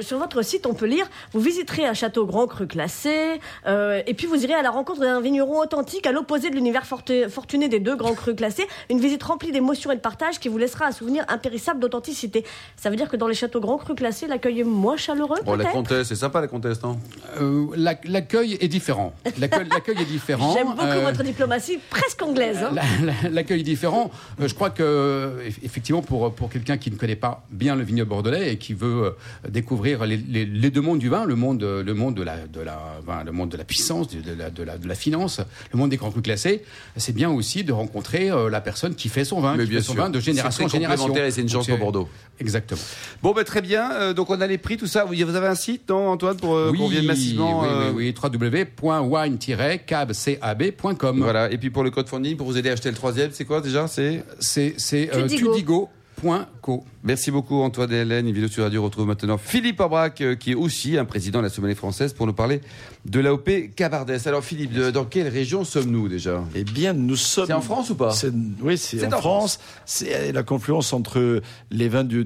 sur 0.01 0.17
votre 0.17 0.41
site, 0.41 0.65
on 0.65 0.73
peut 0.73 0.85
lire 0.87 1.05
vous 1.33 1.39
visiterez 1.39 1.85
un 1.85 1.93
château 1.93 2.25
grand 2.25 2.47
cru 2.47 2.65
classé, 2.67 3.39
et 3.67 4.13
puis 4.15 4.27
vous 4.27 4.43
irez 4.43 4.53
à 4.53 4.61
la 4.61 4.71
rencontre 4.71 5.01
d'un 5.01 5.21
vigneron 5.21 5.59
authentique 5.61 6.07
à 6.07 6.11
l'opposé 6.11 6.49
de 6.49 6.55
l'univers 6.55 6.85
fortuné 6.85 7.67
des 7.69 7.79
deux 7.79 7.95
grands 7.95 8.13
crus 8.13 8.35
classés. 8.35 8.65
Une 8.89 8.99
visite 8.99 9.21
remplie 9.23 9.51
d'émotions 9.51 9.91
et 9.91 9.95
de 9.95 10.01
partage 10.01 10.39
qui 10.39 10.47
vous 10.49 10.57
laissera 10.57 10.87
un 10.87 10.91
souvenir 10.91 11.23
impérissable 11.27 11.79
d'authenticité. 11.79 12.43
Ça 12.77 12.89
veut 12.89 12.95
dire 12.95 13.09
que 13.09 13.17
dans 13.17 13.27
les 13.27 13.33
châteaux 13.35 13.59
grands 13.59 13.77
crus 13.77 13.95
classés, 13.95 14.27
l'accueil 14.27 14.61
est 14.61 14.63
moins 14.63 14.97
chaleureux 14.97 15.39
Bon, 15.45 15.55
la 15.55 15.65
comtesse, 15.65 16.07
c'est 16.07 16.15
sympa, 16.15 16.41
la 16.41 16.47
comtesse, 16.47 16.81
non? 16.81 16.97
Euh, 17.39 17.67
la- 17.75 17.95
L'accueil 18.05 18.57
est 18.61 18.67
différent. 18.67 19.13
L'accueil 19.39 19.97
est 20.01 20.05
différent. 20.05 20.53
J'aime 20.53 20.67
beaucoup 20.69 20.81
Euh, 20.85 21.01
votre 21.05 21.23
diplomatie 21.23 21.79
presque 21.89 22.21
anglaise. 22.21 22.57
hein. 22.63 22.71
La- 22.73 22.83
la- 23.23 23.29
L'accueil 23.29 23.61
est 23.61 23.63
différent. 23.63 24.11
Euh, 24.39 24.47
je 24.47 24.53
crois 24.53 24.69
que, 24.69 25.33
eff- 25.47 25.59
effectivement, 25.63 26.01
pour, 26.01 26.33
pour 26.33 26.49
quelqu'un 26.49 26.77
qui 26.77 26.91
ne 26.91 26.95
connaît 26.95 27.15
pas 27.15 27.43
bien 27.51 27.75
le 27.75 27.83
vignoble 27.83 28.09
bordelais 28.09 28.53
et 28.53 28.57
qui 28.57 28.73
veut 28.73 29.15
découvrir 29.49 30.05
les, 30.05 30.17
les- 30.17 30.45
les 30.45 30.69
deux 30.69 30.81
mondes 30.81 30.99
du 30.99 31.09
vin, 31.09 31.25
le 31.25 31.35
monde, 31.35 31.61
le 31.63 31.93
monde 31.93 32.15
de 32.15 32.23
la, 32.23 32.47
de 32.47 32.61
la, 32.61 32.79
vin, 33.05 33.23
le 33.23 33.31
monde 33.31 33.49
de 33.49 33.57
la 33.57 33.63
puissance, 33.63 34.04
de 34.07 34.33
la, 34.37 34.49
de 34.49 34.63
la, 34.63 34.77
de 34.77 34.87
la 34.87 34.95
finance, 34.95 35.41
le 35.71 35.77
monde 35.77 35.89
des 35.89 35.97
grands 35.97 36.11
crus 36.11 36.23
classés, 36.23 36.63
c'est 36.97 37.13
bien 37.13 37.29
aussi 37.29 37.63
de 37.63 37.71
rencontrer 37.73 38.29
euh, 38.31 38.49
la 38.49 38.61
personne 38.61 38.95
qui 38.95 39.09
fait 39.09 39.25
son 39.25 39.39
vin, 39.41 39.55
Mais 39.55 39.63
qui 39.63 39.69
bien 39.71 39.79
fait 39.79 39.85
son 39.85 39.93
sûr. 39.93 40.01
vin 40.03 40.09
de 40.09 40.19
génération 40.19 40.65
en 40.65 40.67
génération. 40.67 41.05
complémentaire 41.07 41.25
et 41.27 41.31
c'est 41.31 41.41
une 41.41 41.49
chance 41.49 41.67
pour 41.67 41.77
Bordeaux. 41.77 42.07
Exactement. 42.39 42.81
Bon, 43.23 43.33
ben 43.33 43.43
très 43.43 43.61
bien. 43.61 43.91
Euh, 43.91 44.13
donc, 44.13 44.29
on 44.29 44.39
a 44.41 44.47
les 44.47 44.57
prix, 44.57 44.77
tout 44.77 44.87
ça. 44.87 45.05
Vous 45.05 45.13
vous 45.15 45.35
avez 45.35 45.47
un 45.47 45.55
site, 45.55 45.89
non, 45.89 46.09
Antoine, 46.09 46.37
pour 46.37 46.55
euh, 46.55 46.71
qu'on 46.77 46.87
vienne 46.87 47.05
massivement 47.05 47.61
oui, 47.61 47.67
euh, 47.69 47.91
oui, 47.93 48.13
oui, 48.13 48.15
www.wine-cabcab.com. 48.21 51.19
Voilà. 51.21 51.51
Et 51.51 51.57
puis, 51.57 51.69
pour 51.69 51.83
le 51.83 51.91
code 51.91 52.07
funding, 52.07 52.37
pour 52.37 52.47
vous 52.47 52.57
aider 52.57 52.69
à 52.69 52.73
acheter 52.73 52.89
le 52.89 52.95
troisième, 52.95 53.31
c'est 53.31 53.45
quoi 53.45 53.61
déjà? 53.61 53.87
C'est 53.87 54.23
C'est 54.39 54.73
c'est, 54.77 55.09
Tudigo. 55.27 55.89
tudigo.co. 56.21 56.83
Merci 57.07 57.29
beaucoup 57.29 57.61
Antoine 57.61 57.91
et 57.93 57.97
Hélène. 57.97 58.27
Une 58.27 58.33
vidéo 58.33 58.49
sur 58.49 58.63
Radio 58.63 58.81
retrouve 58.83 59.05
maintenant 59.05 59.37
Philippe 59.37 59.79
Aubrac, 59.79 60.21
euh, 60.21 60.33
qui 60.33 60.51
est 60.51 60.55
aussi 60.55 60.97
un 60.97 61.05
président 61.05 61.37
de 61.37 61.43
la 61.43 61.49
Sommelier 61.49 61.75
française, 61.75 62.13
pour 62.13 62.25
nous 62.25 62.33
parler 62.33 62.61
de 63.05 63.19
l'AOP 63.19 63.69
Cabardès. 63.75 64.25
Alors 64.25 64.43
Philippe, 64.43 64.73
de- 64.73 64.89
dans 64.89 65.05
quelle 65.05 65.27
région 65.27 65.63
sommes-nous 65.63 66.09
déjà? 66.09 66.43
Eh 66.55 66.63
bien, 66.63 66.93
nous 66.93 67.15
sommes. 67.15 67.45
C'est 67.45 67.53
en 67.53 67.61
France 67.61 67.91
ou 67.91 67.95
pas? 67.95 68.09
C'est- 68.09 68.31
Oui, 68.59 68.75
c'est 68.79 69.05
en, 69.05 69.15
en 69.15 69.19
France. 69.19 69.59
C'est 69.85 70.31
la 70.31 70.41
confluence 70.41 70.93
entre 70.93 71.41
les 71.69 71.89
vins 71.89 72.03
du, 72.03 72.25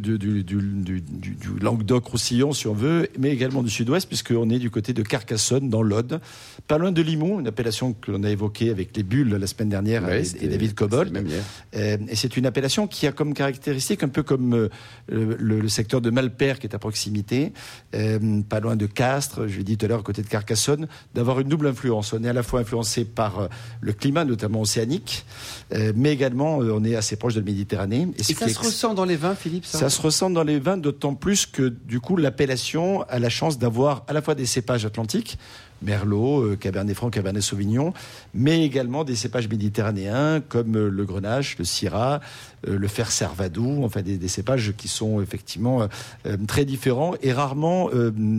Languedoc-Roussillon, 1.62 2.54
si 2.54 2.68
on 2.68 2.74
veut, 2.74 3.10
mais 3.20 3.32
également 3.32 3.64
du 3.64 3.70
sud-ouest, 3.70 4.08
puisqu'on 4.08 4.50
est 4.50 4.60
du 4.60 4.70
côté 4.70 4.94
de 4.94 5.04
Carcassonne, 5.04 5.70
dans 5.70 5.82
l'Aude, 5.82 6.22
pas 6.68 6.78
loin 6.78 6.94
de 6.94 7.02
Limoux, 7.02 7.42
une 7.42 7.48
appellation 7.48 7.92
que 7.92 8.12
l'on 8.12 8.24
a 8.24 8.30
évoquée 8.30 8.70
avec 8.70 8.96
les 8.96 9.04
bulles 9.04 9.36
la 9.36 9.48
semaine 9.48 9.68
dernière 9.70 10.06
Ouais, 10.06 10.24
et- 10.42 10.48
David 10.48 10.74
hier. 10.80 11.44
Euh, 11.76 11.98
et 12.08 12.16
c'est 12.16 12.38
une 12.38 12.46
appellation 12.46 12.88
qui 12.88 13.08
a 13.08 13.12
comme 13.12 13.34
caractéristique, 13.34 14.04
un 14.04 14.08
peu 14.08 14.24
comme 14.24 14.54
euh, 14.54 14.69
le, 15.08 15.36
le- 15.36 15.60
le 15.60 15.70
secteur 15.70 16.02
de 16.02 16.10
Malpère 16.10 16.60
qui 16.60 16.68
est 16.68 16.76
à 16.76 16.80
proximité, 16.80 17.54
euh, 17.96 18.42
pas 18.48 18.60
loin 18.60 18.76
de 18.76 18.86
Castres, 18.86 19.48
je 19.48 19.58
l'ai 19.58 19.64
dit 19.64 19.78
tout 19.78 19.86
à 19.86 19.90
l'heure, 19.90 20.00
à 20.00 20.04
côté 20.04 20.22
de 20.22 20.28
Carcassonne, 20.28 20.88
d'avoir 21.14 21.40
une 21.40 21.48
double 21.48 21.68
influence. 21.68 22.14
On 22.14 22.24
est 22.24 22.30
à 22.30 22.34
la 22.34 22.44
fois 22.44 22.62
influencé 22.62 23.06
par 23.06 23.40
euh, 23.40 23.48
le 23.82 23.94
climat, 23.94 24.26
notamment 24.26 24.62
océanique, 24.62 25.26
euh, 25.74 25.94
mais 25.96 26.12
également 26.14 26.62
euh, 26.62 26.72
on 26.74 26.84
est 26.84 26.96
assez 26.96 27.16
proche 27.16 27.34
de 27.36 27.40
la 27.40 27.46
Méditerranée. 27.46 28.08
Et 28.18 28.24
ça 28.24 28.34
qui 28.34 28.34
se 28.36 28.44
ex- 28.46 28.58
ressent 28.58 28.94
dans 28.94 29.06
les 29.06 29.16
vins, 29.16 29.36
Philippe 29.36 29.66
ça, 29.66 29.80
ça 29.80 29.90
se 29.90 30.02
ressent 30.02 30.30
dans 30.30 30.44
les 30.44 30.60
vins, 30.60 30.78
d'autant 30.78 31.16
plus 31.16 31.46
que 31.46 31.68
du 31.70 32.00
coup 32.00 32.16
l'appellation 32.18 33.04
a 33.10 33.20
la 33.20 33.30
chance 33.30 33.58
d'avoir 33.60 34.04
à 34.08 34.14
la 34.14 34.22
fois 34.22 34.36
des 34.36 34.46
cépages 34.46 34.86
atlantiques, 34.86 35.38
Merlot, 35.82 36.42
euh, 36.42 36.56
Cabernet 36.56 36.96
Franc, 36.96 37.10
Cabernet 37.10 37.42
Sauvignon, 37.42 37.94
mais 38.34 38.64
également 38.64 39.04
des 39.04 39.16
cépages 39.16 39.48
méditerranéens 39.48 40.42
comme 40.42 40.76
euh, 40.76 40.90
le 40.90 41.06
Grenache, 41.06 41.58
le 41.58 41.66
Syrah, 41.66 42.20
euh, 42.68 42.78
le 42.78 42.88
Fer 42.88 43.12
Servadou, 43.12 43.84
enfin 43.84 44.02
des, 44.02 44.28
cépages 44.28 44.74
qui 44.78 44.88
sont 44.88 45.22
effectivement 45.22 45.88
très 46.48 46.66
différents 46.66 47.16
et 47.24 47.34
rarement 47.34 47.90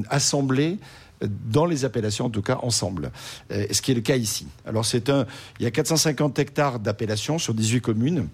assemblés 0.08 0.78
dans 1.20 1.66
les 1.66 1.84
appellations, 1.84 2.26
en 2.26 2.30
tout 2.30 2.42
cas 2.42 2.58
ensemble. 2.62 3.10
Ce 3.50 3.82
qui 3.82 3.90
est 3.90 3.94
le 3.94 4.00
cas 4.00 4.14
ici. 4.16 4.46
Alors 4.64 4.86
il 4.94 5.34
y 5.60 5.66
a 5.66 5.70
450 5.70 6.38
hectares 6.38 6.78
d'appellations 6.78 7.38
sur 7.38 7.54
18 7.54 7.80
communes 7.80 8.28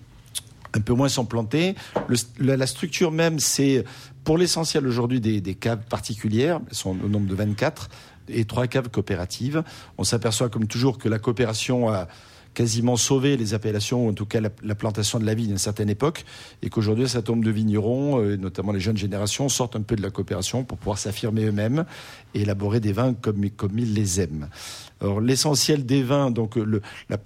un 0.75 0.81
peu 0.81 0.93
moins. 0.93 1.09
Le- 2.09 2.17
la, 2.39 2.57
la 2.57 2.67
structure 2.67 3.11
même, 3.11 3.39
c'est 3.39 3.85
pour 4.25 4.39
l'essentiel 4.39 4.87
aujourd'hui 4.87 5.21
des, 5.21 5.41
des 5.41 5.55
caves 5.55 5.85
particulières, 5.89 6.61
elles 6.69 6.77
sont 6.77 6.91
au 6.91 7.09
nombre 7.09 7.29
de 7.29 7.35
24, 7.35 7.89
et 8.29 8.45
trois 8.45 8.67
caves 8.67 8.89
coopératives. 8.89 9.63
On 9.99 10.05
s'aperçoit 10.05 10.49
comme 10.49 10.67
toujours 10.67 10.99
que 10.99 11.09
la 11.09 11.19
coopération 11.19 11.89
a 11.89 12.09
quasiment 12.57 12.97
sauvé 12.97 13.37
les 13.37 13.53
appellations, 13.53 14.07
ou 14.07 14.09
en 14.09 14.15
tout 14.15 14.25
cas 14.25 14.41
la, 14.41 14.49
la 14.65 14.75
plantation 14.75 15.21
de 15.21 15.27
la 15.27 15.35
vigne 15.35 15.51
à 15.51 15.53
une 15.53 15.59
certaine 15.59 15.91
époque, 15.91 16.25
et 16.63 16.71
qu'aujourd'hui, 16.71 17.07
certain 17.07 17.35
nombre 17.35 17.45
de 17.45 17.51
vignerons, 17.51 18.19
euh, 18.19 18.37
notamment 18.37 18.73
les 18.73 18.81
jeunes 18.81 18.97
générations, 18.97 19.51
sortent 19.51 19.77
un 19.77 19.83
peu 19.83 19.95
de 19.95 20.03
la 20.03 20.09
coopération 20.11 20.65
pour 20.65 20.79
pouvoir 20.79 20.97
s'affirmer 20.97 21.45
eux-mêmes 21.45 21.85
et 22.35 22.41
élaborer 22.41 22.81
des 22.81 22.93
vins 22.93 23.13
comme, 23.13 23.45
ils 23.45 23.95
les 23.95 24.21
aiment. 24.23 24.49
Alors 25.03 25.21
l'essentiel 25.21 25.85
des 25.85 26.03
vins, 26.03 26.31
donc 26.31 26.57
le, 26.57 26.81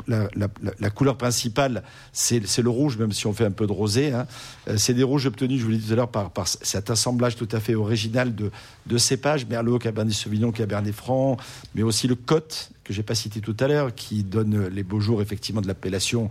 la, 0.08 0.90
couleur 0.90 1.16
principale, 1.16 1.84
c'est 2.12 2.58
le 2.58 2.68
rouge, 2.68 2.98
même 2.98 3.12
si 3.12 3.28
on 3.28 3.32
fait 3.32 3.44
un 3.44 3.52
peu 3.52 3.68
de 3.68 3.72
rosé. 3.72 4.12
Hein. 4.12 4.26
Euh, 4.66 4.74
C'est 4.76 4.94
des 4.94 5.04
rouges 5.04 5.26
obtenus, 5.26 5.60
je 5.60 5.64
vous 5.64 5.70
l'ai 5.70 5.78
dit 5.78 5.86
tout 5.86 5.92
à 5.92 5.96
l'heure, 5.96 6.10
par, 6.10 6.30
par 6.30 6.48
cet 6.48 6.90
assemblage 6.90 7.36
tout 7.36 7.48
à 7.52 7.60
fait 7.60 7.76
original 7.76 8.34
de, 8.34 8.50
de 8.86 8.98
cépages, 8.98 9.46
Merlot, 9.46 9.78
Cabernet 9.78 10.12
Sauvignon, 10.12 10.50
Cabernet 10.50 10.92
Franc, 10.92 11.36
mais 11.76 11.82
aussi 11.82 12.08
le 12.08 12.16
Côte, 12.16 12.72
que 12.90 12.96
j'ai 12.96 13.04
pas 13.04 13.14
cité 13.14 13.40
tout 13.40 13.56
à 13.60 13.68
l'heure, 13.68 13.94
qui 13.94 14.24
donne 14.24 14.66
les 14.66 14.82
beaux 14.82 14.98
jours 14.98 15.22
effectivement 15.22 15.60
de 15.60 15.68
l'appellation 15.68 16.28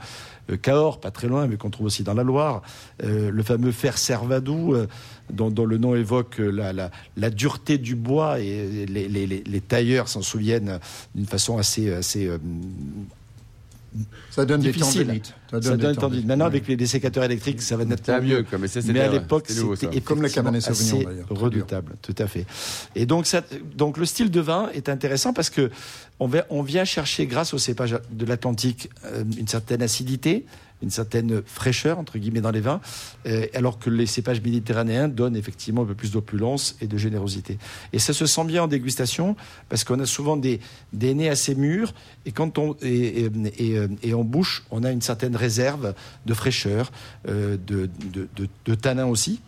euh, 0.52 0.58
Cahors, 0.58 1.00
pas 1.00 1.10
très 1.10 1.30
loin, 1.30 1.48
mais 1.48 1.56
qu'on 1.56 1.70
trouve 1.70 1.86
aussi 1.86 2.04
dans 2.04 2.14
la 2.14 2.24
Loire. 2.24 2.64
Euh, 3.02 3.32
le 3.32 3.44
fameux 3.44 3.72
fer 3.72 3.98
Servadou, 3.98 4.76
euh, 4.76 4.86
dont, 5.32 5.66
le 5.66 5.78
nom 5.78 5.96
évoque 5.96 6.40
la, 6.40 7.30
dureté 7.30 7.78
du 7.78 7.96
bois, 7.96 8.42
et 8.42 8.86
les, 8.86 9.62
tailleurs 9.62 10.10
s'en 10.10 10.22
souviennent 10.22 10.80
d'une 11.16 11.28
façon 11.28 11.58
assez... 11.58 11.94
assez 11.94 12.30
Ça 14.30 14.46
donne 14.46 14.62
des 14.62 14.72
difficile. 14.72 15.06
tendinites. 15.06 15.34
Ça 15.52 15.60
donne 15.60 15.78
des 15.78 15.96
tendinites. 15.96 16.26
Maintenant, 16.26 16.46
avec 16.46 16.68
les, 16.68 16.76
les 16.76 16.86
sécateurs 16.88 17.24
électriques, 17.24 17.62
ça 17.62 17.76
va 17.76 17.84
C'est 17.84 17.90
nettement 17.90 18.22
mieux, 18.22 18.44
quoi, 18.44 18.58
mais 18.58 18.68
ça, 18.68 18.80
mais 18.86 19.00
à 19.00 19.08
l'époque, 19.08 19.46
c'était 19.48 19.76
ça. 19.94 20.02
Comme 20.04 20.22
le 20.22 20.30
Cabernet 20.30 20.62
Sauvignon, 20.62 21.10
d'ailleurs, 21.10 21.28
redoutable, 21.30 21.96
tout 22.02 22.16
à 22.18 22.28
fait. 22.28 22.46
Et 22.96 23.06
donc, 23.06 23.26
ça, 23.26 23.42
donc 23.76 23.98
le 23.98 24.06
style 24.06 24.32
de 24.32 24.40
vin 24.40 24.70
est 24.74 24.90
intéressant 24.90 25.34
parce 25.34 25.50
que 25.50 25.70
on, 26.20 26.28
va, 26.28 26.46
on 26.50 26.62
vient 26.62 26.86
chercher, 26.86 27.26
grâce 27.26 27.54
au 27.54 27.58
cépage 27.58 27.98
de 28.12 28.26
l'Atlantique, 28.26 28.90
euh, 29.06 29.24
une 29.38 29.48
certaine 29.48 29.82
acidité, 29.82 30.46
une 30.82 30.90
certaine 30.90 31.42
fraîcheur 31.46 32.00
entre 32.00 32.18
guillemets 32.18 32.42
dans 32.42 32.52
les 32.52 32.62
vins, 32.62 32.82
euh, 33.26 33.46
alors 33.54 33.80
que 33.80 33.90
les 33.90 34.06
cépages 34.06 34.42
méditerranéens 34.42 35.08
donnent 35.08 35.36
effectivement 35.36 35.84
un 35.84 35.86
peu 35.86 35.96
plus 35.96 36.12
d'opulence 36.12 36.76
et 36.82 36.88
de 36.88 36.98
générosité. 36.98 37.58
Et 37.94 38.00
ça 38.00 38.14
se 38.14 38.26
sent 38.26 38.46
bien 38.46 38.64
en 38.64 38.68
dégustation 38.68 39.36
parce 39.70 39.84
qu'on 39.84 40.00
a 40.00 40.06
souvent 40.06 40.38
des, 40.38 40.60
des 40.94 41.14
nez 41.14 41.30
assez 41.30 41.56
mûrs 41.56 41.94
et 42.26 42.32
quand 42.32 42.58
on 42.58 42.76
et, 42.82 43.30
et, 43.58 43.78
et, 44.04 44.14
en 44.14 44.24
bouche 44.24 44.64
on 44.72 44.84
a 44.84 44.92
une 44.92 45.02
certaine 45.02 45.36
réserve 45.36 45.94
de 46.26 46.34
fraîcheur, 46.34 46.92
euh, 47.28 47.58
de, 47.58 47.90
de, 48.14 48.28
de, 48.36 48.48
de 48.66 48.76
tanin 48.76 49.06
aussi 49.06 49.42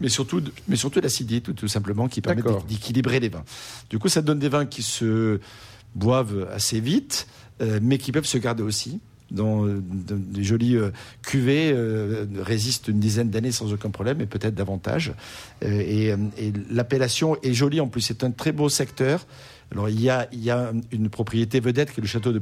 mais 0.00 0.08
surtout, 0.08 0.42
mais 0.66 0.76
surtout 0.76 1.00
l'acidité, 1.00 1.52
tout, 1.52 1.68
simplement, 1.68 2.08
qui 2.08 2.20
permet 2.20 2.42
d'équilibrer 2.66 3.20
les 3.20 3.28
vins. 3.28 3.44
Du 3.90 3.98
coup, 3.98 4.08
ça 4.08 4.22
donne 4.22 4.38
des 4.38 4.48
vins 4.48 4.66
qui 4.66 4.82
se 4.82 5.40
boivent 5.94 6.48
assez 6.52 6.80
vite, 6.80 7.26
euh, 7.60 7.78
mais 7.82 7.98
qui 7.98 8.10
peuvent 8.10 8.26
se 8.26 8.38
garder 8.38 8.62
aussi. 8.62 9.00
Dans 9.30 9.64
euh, 9.64 9.80
de- 10.08 10.16
des 10.16 10.42
jolies 10.42 10.76
euh, 10.76 10.90
cuvées 11.22 11.70
euh, 11.72 12.26
résistent 12.40 12.88
une 12.88 12.98
dizaine 13.00 13.30
d'années 13.30 13.52
sans 13.52 13.72
aucun 13.72 13.90
problème 13.90 14.20
et 14.20 14.26
peut-être 14.26 14.54
davantage. 14.54 15.12
Et 15.62 16.08
et 16.38 16.52
l'appellation 16.70 17.36
est 17.42 17.52
jolie 17.52 17.80
en 17.80 17.88
plus. 17.88 18.00
C'est 18.00 18.24
un 18.24 18.30
très 18.30 18.52
beau 18.52 18.68
secteur. 18.68 19.26
Alors 19.72 19.88
il 19.88 20.00
y 20.00 20.10
a, 20.10 20.26
il 20.32 20.42
y 20.42 20.50
a 20.50 20.72
une 20.90 21.08
propriété 21.10 21.60
vedette 21.60 21.92
qui 21.92 22.00
est 22.00 22.02
le 22.02 22.08
château 22.08 22.32
de 22.32 22.40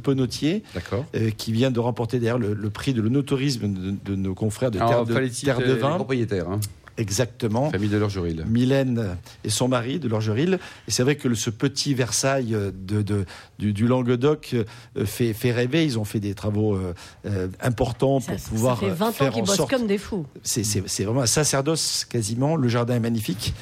euh, 1.15 1.31
qui 1.37 1.53
vient 1.53 1.71
de 1.71 1.79
remporter 1.79 2.19
d'ailleurs 2.21 2.39
le, 2.39 2.55
le 2.55 2.71
prix 2.71 2.95
de 2.95 3.03
l'onotourisme 3.03 3.71
de, 3.71 3.95
de 4.03 4.17
nos 4.17 4.35
confrères 4.35 4.71
de 4.71 4.79
Terre 4.79 4.89
Alors, 4.89 5.05
de, 5.07 5.13
félicite 5.13 5.45
Terre 5.45 5.59
de 5.59 5.73
Vin. 5.75 5.97
propriétaires, 5.97 6.49
hein? 6.49 6.61
Exactement. 6.99 7.71
famille 7.71 7.89
de 7.89 7.97
l'Orgeril. 7.97 8.45
Mylène 8.49 9.17
et 9.45 9.51
son 9.51 9.69
mari 9.69 9.99
de 9.99 10.09
l'Orgeril. 10.09 10.59
Et 10.87 10.91
c'est 10.91 11.03
vrai 11.03 11.17
que 11.17 11.33
ce 11.35 11.49
petit 11.51 11.95
Versailles 11.95 12.55
euh, 12.55 12.71
de, 12.75 13.03
de- 13.03 13.25
du, 13.59 13.73
du 13.73 13.87
Languedoc 13.87 14.55
euh, 14.55 15.07
fait, 15.07 15.33
fait 15.33 15.53
rêver. 15.53 15.85
Ils 15.85 15.99
ont 15.99 16.05
fait 16.05 16.21
des 16.21 16.35
travaux 16.35 16.77
euh, 16.77 17.49
importants 17.61 18.21
Ça, 18.21 18.33
pour 18.33 18.41
ça 18.41 18.49
pouvoir 18.51 18.79
fait 18.79 18.87
euh, 18.91 18.95
20 18.95 19.07
ans 19.07 19.13
qu'ils 19.13 19.27
en 19.43 19.45
bossent 19.45 19.57
sorte 19.57 19.71
comme 19.71 19.87
des 19.87 19.99
fous. 19.99 20.27
c'est- 20.43 21.05
vraiment 21.05 21.23
un 21.23 21.27
sacerdoce 21.27 22.05
quasiment. 22.05 22.57
Le 22.57 22.69
jardin 22.69 22.97
est 22.97 23.01
magnifique. 23.01 23.55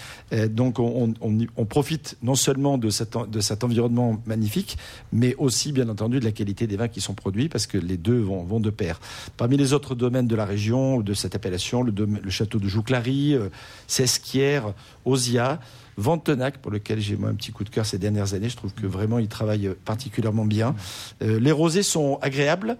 Donc 0.50 0.78
on, 0.78 1.14
on- 1.20 1.28
on- 1.28 1.46
on 1.56 1.64
profite 1.66 2.16
non 2.22 2.34
seulement 2.34 2.78
de 2.78 2.90
cet, 2.90 3.16
en- 3.16 3.26
de 3.26 3.40
cet 3.40 3.62
environnement 3.64 4.20
magnifique, 4.26 4.76
mais 5.12 5.34
aussi 5.36 5.72
bien 5.72 5.88
entendu 5.88 6.18
de 6.20 6.24
la 6.24 6.32
qualité 6.32 6.66
des 6.66 6.76
vins 6.76 6.88
qui 6.88 7.00
sont 7.00 7.14
produits 7.14 7.48
parce 7.48 7.66
que 7.66 7.78
les 7.78 7.96
deux 7.96 8.18
vont, 8.18 8.42
vont 8.42 8.60
de 8.60 8.70
pair. 8.70 8.98
Parmi 9.36 9.56
les 9.56 9.72
autres 9.72 9.94
domaines 9.94 10.26
de 10.26 10.34
la 10.36 10.44
région, 10.44 11.00
de 11.00 11.14
cette 11.14 11.34
appellation, 11.34 11.82
le, 11.82 11.92
le 11.92 12.30
château 12.30 12.58
de 12.58 12.68
Jouclary, 12.68 13.25
euh, 13.34 13.48
Sesquières, 13.86 14.72
Osia. 15.04 15.58
Ventenac, 15.98 16.58
pour 16.58 16.70
lequel 16.70 17.00
j'ai 17.00 17.16
moi 17.16 17.30
un 17.30 17.34
petit 17.34 17.52
coup 17.52 17.64
de 17.64 17.70
cœur 17.70 17.86
ces 17.86 17.96
dernières 17.96 18.34
années, 18.34 18.50
je 18.50 18.56
trouve 18.58 18.74
que 18.74 18.86
vraiment 18.86 19.18
il 19.18 19.28
travaille 19.28 19.70
particulièrement 19.86 20.44
bien. 20.44 20.74
Euh, 21.22 21.40
les 21.40 21.52
rosés 21.52 21.82
sont 21.82 22.18
agréables 22.20 22.76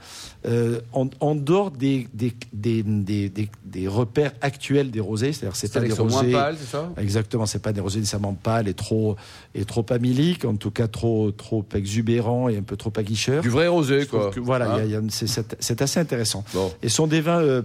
euh, 0.46 0.82
en, 0.92 1.08
en 1.20 1.34
dehors 1.34 1.70
des, 1.70 2.08
des, 2.12 2.34
des, 2.52 2.82
des, 2.82 3.30
des- 3.64 3.88
repères 3.88 4.32
actuels 4.42 4.90
des 4.90 5.00
rosés, 5.00 5.32
c'est-à-dire 5.32 5.56
c'est 5.56 5.72
pas 5.72 5.80
des 5.80 5.94
sont 5.94 6.04
moins 6.04 6.20
rosés. 6.20 6.32
pâles, 6.32 6.56
c'est 6.60 6.66
ça? 6.66 6.92
Exactement, 6.98 7.46
c'est 7.46 7.62
pas 7.62 7.72
des 7.72 7.80
rosés 7.80 8.00
nécessairement 8.00 8.34
pâles 8.34 8.68
et 8.68 8.74
trop 8.74 9.16
et 9.54 9.64
trop 9.64 9.86
amyliques, 9.88 10.44
en 10.44 10.56
tout 10.56 10.70
cas 10.70 10.86
trop 10.86 11.30
trop 11.30 11.64
exubérants 11.74 12.50
et 12.50 12.58
un 12.58 12.62
peu 12.62 12.76
trop 12.76 12.92
aguicheurs. 12.96 13.40
Du 13.40 13.48
vrai 13.48 13.68
rosé, 13.68 14.04
quoi. 14.04 14.30
que, 14.30 14.40
voilà, 14.40 14.74
Hein? 14.74 15.06
c'est- 15.08 15.80
assez 15.80 16.00
intéressant. 16.00 16.44
Bon. 16.52 16.70
Et 16.82 16.90
ce 16.90 16.96
sont 16.96 17.06
des 17.06 17.22
vins 17.22 17.40
euh, 17.40 17.62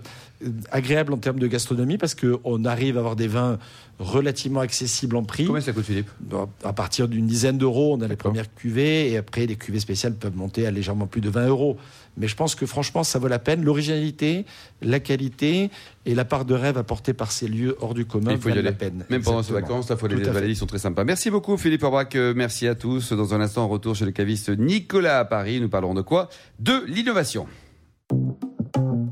agréables 0.71 1.13
en 1.13 1.17
termes 1.17 1.39
de 1.39 1.47
gastronomie 1.47 1.97
parce 1.97 2.15
qu'on 2.15 2.65
arrive 2.65 2.97
à 2.97 2.99
avoir 2.99 3.15
des 3.15 3.27
vins 3.27 3.57
relativement 3.99 4.61
accessibles 4.61 5.15
en 5.15 5.23
prix. 5.23 5.45
Combien 5.45 5.61
ça 5.61 5.73
coûte, 5.73 5.85
Philippe? 5.85 6.09
Bon, 6.19 6.49
À 6.63 6.73
partir 6.73 7.07
d'une 7.07 7.27
dizaine 7.27 7.57
d'euros, 7.59 7.95
on 7.95 8.01
a 8.01 8.07
les 8.07 8.15
premières 8.15 8.51
cuvées, 8.55 9.11
et 9.11 9.17
après, 9.17 9.45
les 9.45 9.55
cuvées 9.55 9.79
spéciales 9.79 10.15
peuvent 10.15 10.35
monter 10.35 10.65
à 10.65 10.71
légèrement 10.71 11.05
plus 11.05 11.21
de 11.21 11.29
20 11.29 11.47
euros. 11.47 11.77
Mais 12.17 12.27
je 12.27 12.35
pense 12.35 12.55
que 12.55 12.65
franchement, 12.65 13.03
ça 13.03 13.19
vaut 13.19 13.27
la 13.27 13.37
peine. 13.37 13.63
L'originalité, 13.63 14.45
la 14.81 14.99
qualité 14.99 15.69
et 16.07 16.15
la 16.15 16.25
part 16.25 16.45
de 16.45 16.55
rêve 16.55 16.77
apportée 16.79 17.13
par 17.13 17.31
ces 17.31 17.47
lieux 17.47 17.77
hors 17.79 17.93
du 17.93 18.05
commun 18.05 18.31
Il 18.31 18.39
faut 18.39 18.49
y 18.49 18.53
aller. 18.53 18.63
la 18.63 18.71
peine. 18.71 19.05
Même 19.11 19.21
pendant 19.21 19.43
ces 19.43 19.53
vacances, 19.53 19.87
la 19.89 19.97
folie 19.97 20.15
Tout 20.15 20.21
des 20.21 20.29
à 20.29 20.33
fait. 20.33 20.39
Vallées, 20.39 20.51
ils 20.53 20.55
sont 20.57 20.65
très 20.65 20.79
sympas. 20.79 21.03
Merci 21.03 21.29
beaucoup, 21.29 21.55
Philippe 21.57 21.83
Aubrac. 21.83 22.15
Euh, 22.15 22.33
Merci 22.35 22.67
à 22.67 22.73
tous. 22.75 23.13
Dans 23.13 23.33
un 23.35 23.39
instant, 23.41 23.67
retour 23.67 23.95
chez 23.95 24.05
le 24.05 24.11
caviste 24.11 24.49
Nicolas 24.49 25.19
à 25.19 25.25
Paris. 25.25 25.61
Nous 25.61 25.69
parlerons 25.69 25.93
de 25.93 26.01
quoi? 26.01 26.29
De 26.59 26.83
l'innovation. 26.87 27.45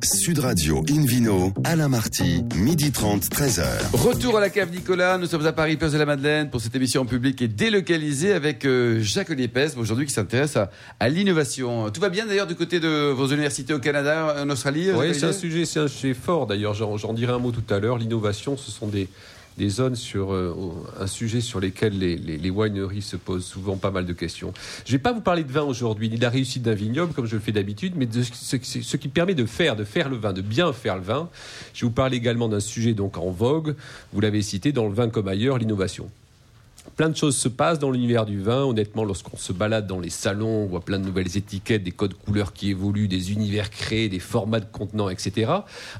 Sud 0.03 0.39
Radio 0.39 0.83
Invino, 0.89 1.53
Alain 1.63 1.89
Marty, 1.89 2.43
midi 2.55 2.91
30, 2.91 3.23
13h. 3.25 3.65
Retour 3.93 4.37
à 4.37 4.41
la 4.41 4.49
cave 4.49 4.71
Nicolas. 4.71 5.17
Nous 5.17 5.25
sommes 5.25 5.45
à 5.45 5.51
Paris, 5.51 5.75
place 5.75 5.91
de 5.91 5.97
la 5.97 6.05
Madeleine, 6.05 6.49
pour 6.49 6.61
cette 6.61 6.75
émission 6.75 7.01
en 7.01 7.05
public 7.05 7.41
et 7.41 7.47
délocalisée 7.47 8.33
avec 8.33 8.65
euh, 8.65 8.99
Jacques 9.01 9.29
Liépès, 9.29 9.75
aujourd'hui 9.77 10.05
qui 10.05 10.13
s'intéresse 10.13 10.55
à, 10.55 10.71
à 10.99 11.09
l'innovation. 11.09 11.89
Tout 11.89 11.99
va 12.01 12.09
bien 12.09 12.25
d'ailleurs 12.25 12.47
du 12.47 12.55
côté 12.55 12.79
de 12.79 13.11
vos 13.11 13.27
universités 13.27 13.73
au 13.73 13.79
Canada, 13.79 14.35
en 14.41 14.49
Australie 14.49 14.89
Oui, 14.93 15.13
c'est 15.13 15.25
un 15.25 15.33
sujet, 15.33 15.65
c'est 15.65 15.79
un 15.79 15.87
sujet 15.87 16.13
fort 16.13 16.47
d'ailleurs. 16.47 16.73
J'en 16.73 17.13
dirai 17.13 17.33
un 17.33 17.39
mot 17.39 17.51
tout 17.51 17.73
à 17.73 17.79
l'heure. 17.79 17.97
L'innovation, 17.97 18.55
ce 18.57 18.71
sont 18.71 18.87
des, 18.87 19.09
des 19.57 19.69
zones 19.69 19.95
sur 19.95 20.33
euh, 20.33 20.55
un 20.99 21.07
sujet 21.07 21.41
sur 21.41 21.59
lesquels 21.59 21.97
les, 21.97 22.15
les, 22.15 22.49
wineries 22.49 23.01
se 23.01 23.17
posent 23.17 23.45
souvent 23.45 23.77
pas 23.77 23.91
mal 23.91 24.05
de 24.05 24.13
questions. 24.13 24.53
Je 24.85 24.91
ne 24.91 24.97
vais 24.97 25.01
pas 25.01 25.11
vous 25.11 25.21
parler 25.21 25.43
de 25.43 25.51
vin 25.51 25.63
aujourd'hui, 25.63 26.09
ni 26.09 26.17
de 26.17 26.21
la 26.21 26.29
réussite 26.29 26.63
d'un 26.63 26.73
vignoble 26.73 27.13
comme 27.13 27.25
je 27.25 27.35
le 27.35 27.41
fais 27.41 27.51
d'habitude, 27.51 27.93
mais 27.95 28.05
de 28.05 28.23
ce 28.23 28.97
qui 28.97 29.07
permet 29.07 29.35
de 29.35 29.45
faire, 29.45 29.75
de 29.75 29.83
faire 29.83 30.09
le 30.09 30.17
vin, 30.17 30.33
de 30.33 30.41
bien 30.41 30.71
faire 30.73 30.95
le 30.95 31.03
vin. 31.03 31.29
Je 31.73 31.81
vais 31.81 31.87
vous 31.87 31.93
parler 31.93 32.17
également 32.17 32.47
d'un 32.47 32.59
sujet 32.59 32.93
donc 32.93 33.17
en 33.17 33.31
vogue. 33.31 33.75
Vous 34.13 34.21
l'avez 34.21 34.41
cité 34.41 34.71
dans 34.71 34.87
le 34.87 34.93
vin 34.93 35.09
comme 35.09 35.27
ailleurs, 35.27 35.57
l'innovation. 35.57 36.09
Plein 36.95 37.09
de 37.09 37.15
choses 37.15 37.37
se 37.37 37.47
passent 37.47 37.79
dans 37.79 37.91
l'univers 37.91 38.25
du 38.25 38.41
vin. 38.41 38.63
Honnêtement, 38.63 39.03
lorsqu'on 39.03 39.37
se 39.37 39.53
balade 39.53 39.87
dans 39.87 39.99
les 39.99 40.09
salons, 40.09 40.63
on 40.63 40.65
voit 40.65 40.81
plein 40.81 40.99
de 40.99 41.05
nouvelles 41.05 41.37
étiquettes, 41.37 41.83
des 41.83 41.91
codes 41.91 42.13
couleurs 42.13 42.53
qui 42.53 42.69
évoluent, 42.69 43.07
des 43.07 43.31
univers 43.31 43.69
créés, 43.69 44.09
des 44.09 44.19
formats 44.19 44.59
de 44.59 44.65
contenants, 44.65 45.09
etc. 45.09 45.51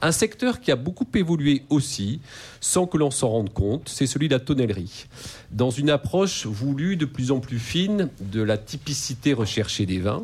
Un 0.02 0.12
secteur 0.12 0.60
qui 0.60 0.72
a 0.72 0.76
beaucoup 0.76 1.08
évolué 1.16 1.64
aussi, 1.70 2.20
sans 2.62 2.86
que 2.86 2.98
l'on 2.98 3.12
s'en 3.12 3.30
rende 3.30 3.54
compte, 3.54 3.90
c'est 3.90 4.08
celui 4.08 4.28
de 4.28 4.34
la 4.34 4.40
tonnellerie. 4.40 5.06
Dans 5.52 5.70
une 5.70 5.90
approche 5.90 6.46
voulue 6.46 6.98
de 6.98 7.06
plus 7.06 7.32
en 7.32 7.40
plus 7.40 7.60
fine 7.60 8.10
de 8.20 8.42
la 8.42 8.58
typicité 8.58 9.34
recherchée 9.34 9.86
des 9.86 10.00
vins. 10.00 10.24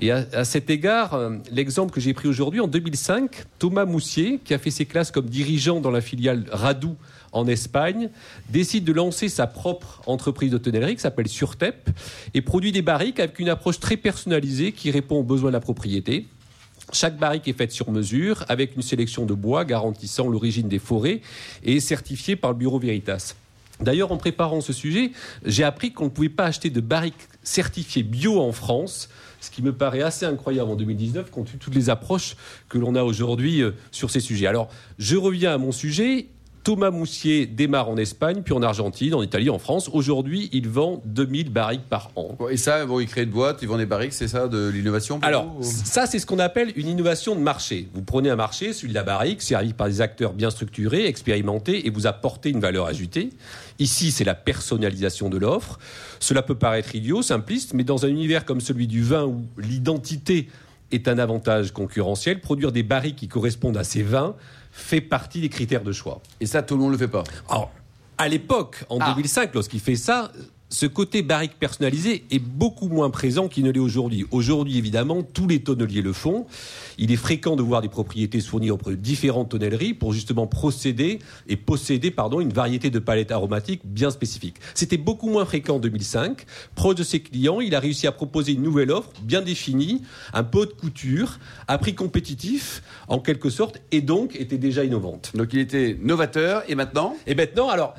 Et 0.00 0.10
à, 0.10 0.44
cet 0.44 0.70
égard, 0.70 1.14
euh, 1.14 1.36
l'exemple 1.50 1.92
que 1.92 2.00
j'ai 2.00 2.12
pris 2.12 2.26
aujourd'hui, 2.26 2.60
en 2.60 2.66
2005, 2.66 3.44
Thomas 3.58 3.84
Moussier, 3.84 4.40
qui 4.44 4.54
a 4.54 4.58
fait 4.58 4.70
ses 4.70 4.86
classes 4.86 5.10
comme 5.10 5.26
dirigeant 5.26 5.80
dans 5.80 5.90
la 5.90 6.00
filiale 6.00 6.44
Radou 6.50 6.96
en 7.32 7.46
Espagne, 7.46 8.10
décide 8.50 8.84
de 8.84 8.92
lancer 8.92 9.28
sa 9.28 9.46
propre 9.46 10.02
entreprise 10.06 10.50
d'hôtellerie 10.50 10.96
qui 10.96 11.00
s'appelle 11.00 11.28
Surtep 11.28 11.90
et 12.34 12.42
produit 12.42 12.72
des 12.72 12.82
barriques 12.82 13.20
avec 13.20 13.38
une 13.38 13.48
approche 13.48 13.80
très 13.80 13.96
personnalisée 13.96 14.72
qui 14.72 14.90
répond 14.90 15.16
aux 15.16 15.22
besoins 15.24 15.50
de 15.50 15.54
la 15.54 15.60
propriété. 15.60 16.26
Chaque 16.92 17.16
barrique 17.16 17.48
est 17.48 17.54
faite 17.54 17.72
sur 17.72 17.90
mesure 17.90 18.44
avec 18.48 18.76
une 18.76 18.82
sélection 18.82 19.24
de 19.24 19.34
bois 19.34 19.64
garantissant 19.64 20.28
l'origine 20.28 20.68
des 20.68 20.78
forêts 20.78 21.22
et 21.64 21.76
est 21.76 21.80
certifiée 21.80 22.36
par 22.36 22.52
le 22.52 22.58
Bureau 22.58 22.78
Veritas. 22.78 23.34
D'ailleurs, 23.80 24.12
en 24.12 24.16
préparant 24.16 24.60
ce 24.60 24.72
sujet, 24.72 25.12
j'ai 25.44 25.64
appris 25.64 25.92
qu'on 25.92 26.04
ne 26.04 26.10
pouvait 26.10 26.28
pas 26.28 26.44
acheter 26.44 26.70
de 26.70 26.80
barriques 26.80 27.28
certifiées 27.42 28.02
bio 28.02 28.40
en 28.40 28.52
France, 28.52 29.08
ce 29.40 29.50
qui 29.50 29.62
me 29.62 29.72
paraît 29.72 30.02
assez 30.02 30.24
incroyable 30.24 30.70
en 30.70 30.76
2019, 30.76 31.30
compte 31.30 31.46
tenu 31.46 31.58
de 31.58 31.64
toutes 31.64 31.74
les 31.74 31.90
approches 31.90 32.36
que 32.68 32.78
l'on 32.78 32.94
a 32.94 33.02
aujourd'hui 33.02 33.60
euh, 33.60 33.72
sur 33.90 34.10
ces 34.10 34.20
sujets. 34.20 34.46
Alors, 34.46 34.68
je 34.98 35.16
reviens 35.16 35.52
à 35.52 35.58
mon 35.58 35.72
sujet. 35.72 36.28
Thomas 36.64 36.90
Moussier 36.90 37.46
démarre 37.46 37.88
en 37.88 37.96
Espagne, 37.96 38.42
puis 38.44 38.54
en 38.54 38.62
Argentine, 38.62 39.14
en 39.14 39.22
Italie, 39.22 39.50
en 39.50 39.58
France. 39.58 39.90
Aujourd'hui, 39.92 40.48
il 40.52 40.68
vend 40.68 41.02
2000 41.06 41.50
barriques 41.50 41.88
par 41.88 42.10
an. 42.14 42.36
Et 42.50 42.56
ça, 42.56 42.86
bon, 42.86 43.00
ils 43.00 43.08
créent 43.08 43.24
une 43.24 43.30
boîte, 43.30 43.58
ils 43.62 43.68
vendent 43.68 43.78
des 43.78 43.86
barriques, 43.86 44.12
c'est 44.12 44.28
ça 44.28 44.46
de 44.46 44.68
l'innovation 44.68 45.18
Alors, 45.22 45.46
vous 45.58 45.62
ça, 45.84 46.06
c'est 46.06 46.20
ce 46.20 46.26
qu'on 46.26 46.38
appelle 46.38 46.72
une 46.76 46.86
innovation 46.86 47.34
de 47.34 47.40
marché. 47.40 47.88
Vous 47.94 48.02
prenez 48.02 48.30
un 48.30 48.36
marché, 48.36 48.72
celui 48.72 48.90
de 48.90 48.94
la 48.94 49.02
barrique, 49.02 49.42
servi 49.42 49.72
par 49.72 49.88
des 49.88 50.00
acteurs 50.00 50.34
bien 50.34 50.50
structurés, 50.50 51.06
expérimentés, 51.06 51.86
et 51.86 51.90
vous 51.90 52.06
apportez 52.06 52.50
une 52.50 52.60
valeur 52.60 52.86
ajoutée. 52.86 53.30
Ici, 53.80 54.12
c'est 54.12 54.24
la 54.24 54.34
personnalisation 54.34 55.28
de 55.28 55.38
l'offre. 55.38 55.80
Cela 56.20 56.42
peut 56.42 56.54
paraître 56.54 56.94
idiot, 56.94 57.22
simpliste, 57.22 57.74
mais 57.74 57.82
dans 57.82 58.04
un 58.04 58.08
univers 58.08 58.44
comme 58.44 58.60
celui 58.60 58.86
du 58.86 59.02
vin 59.02 59.24
où 59.24 59.42
l'identité 59.58 60.48
est 60.92 61.08
un 61.08 61.18
avantage 61.18 61.72
concurrentiel, 61.72 62.40
produire 62.40 62.70
des 62.70 62.82
barriques 62.82 63.16
qui 63.16 63.28
correspondent 63.28 63.78
à 63.78 63.84
ces 63.84 64.02
vins 64.02 64.36
fait 64.72 65.00
partie 65.02 65.40
des 65.40 65.48
critères 65.50 65.82
de 65.84 65.92
choix. 65.92 66.20
Et 66.40 66.46
ça, 66.46 66.62
tout 66.62 66.74
le 66.74 66.80
monde 66.80 66.92
le 66.92 66.98
fait 66.98 67.06
pas. 67.08 67.22
Alors, 67.48 67.70
à 68.18 68.26
l'époque, 68.28 68.84
en 68.88 68.98
Ah. 69.00 69.12
2005, 69.14 69.54
lorsqu'il 69.54 69.80
fait 69.80 69.96
ça, 69.96 70.32
ce 70.72 70.86
côté 70.86 71.22
barrique 71.22 71.58
personnalisé 71.58 72.24
est 72.30 72.38
beaucoup 72.38 72.88
moins 72.88 73.10
présent 73.10 73.46
qu'il 73.46 73.64
ne 73.64 73.70
l'est 73.70 73.78
aujourd'hui. 73.78 74.24
Aujourd'hui, 74.30 74.78
évidemment, 74.78 75.22
tous 75.22 75.46
les 75.46 75.62
tonneliers 75.62 76.00
le 76.00 76.14
font. 76.14 76.46
Il 76.96 77.12
est 77.12 77.16
fréquent 77.16 77.56
de 77.56 77.62
voir 77.62 77.82
des 77.82 77.90
propriétés 77.90 78.40
se 78.40 78.48
fournir 78.48 78.74
auprès 78.74 78.92
de 78.92 78.96
différentes 78.96 79.50
tonnelleries 79.50 79.92
pour 79.92 80.14
justement 80.14 80.46
procéder 80.46 81.18
et 81.46 81.56
posséder 81.56 82.10
pardon, 82.10 82.40
une 82.40 82.54
variété 82.54 82.88
de 82.88 82.98
palettes 82.98 83.32
aromatiques 83.32 83.82
bien 83.84 84.10
spécifiques. 84.10 84.56
C'était 84.74 84.96
beaucoup 84.96 85.28
moins 85.28 85.44
fréquent 85.44 85.76
en 85.76 85.78
2005. 85.78 86.46
Proche 86.74 86.94
de 86.94 87.02
ses 87.02 87.20
clients, 87.20 87.60
il 87.60 87.74
a 87.74 87.80
réussi 87.80 88.06
à 88.06 88.12
proposer 88.12 88.52
une 88.52 88.62
nouvelle 88.62 88.92
offre 88.92 89.10
bien 89.22 89.42
définie, 89.42 90.00
un 90.32 90.42
peu 90.42 90.64
de 90.64 90.72
couture, 90.72 91.38
à 91.68 91.76
prix 91.76 91.94
compétitif, 91.94 92.82
en 93.08 93.18
quelque 93.18 93.50
sorte, 93.50 93.82
et 93.90 94.00
donc 94.00 94.36
était 94.36 94.58
déjà 94.58 94.84
innovante. 94.84 95.32
Donc 95.34 95.52
il 95.52 95.58
était 95.58 95.98
novateur, 96.00 96.62
et 96.66 96.74
maintenant? 96.74 97.14
Et 97.26 97.34
maintenant, 97.34 97.68
alors, 97.68 97.94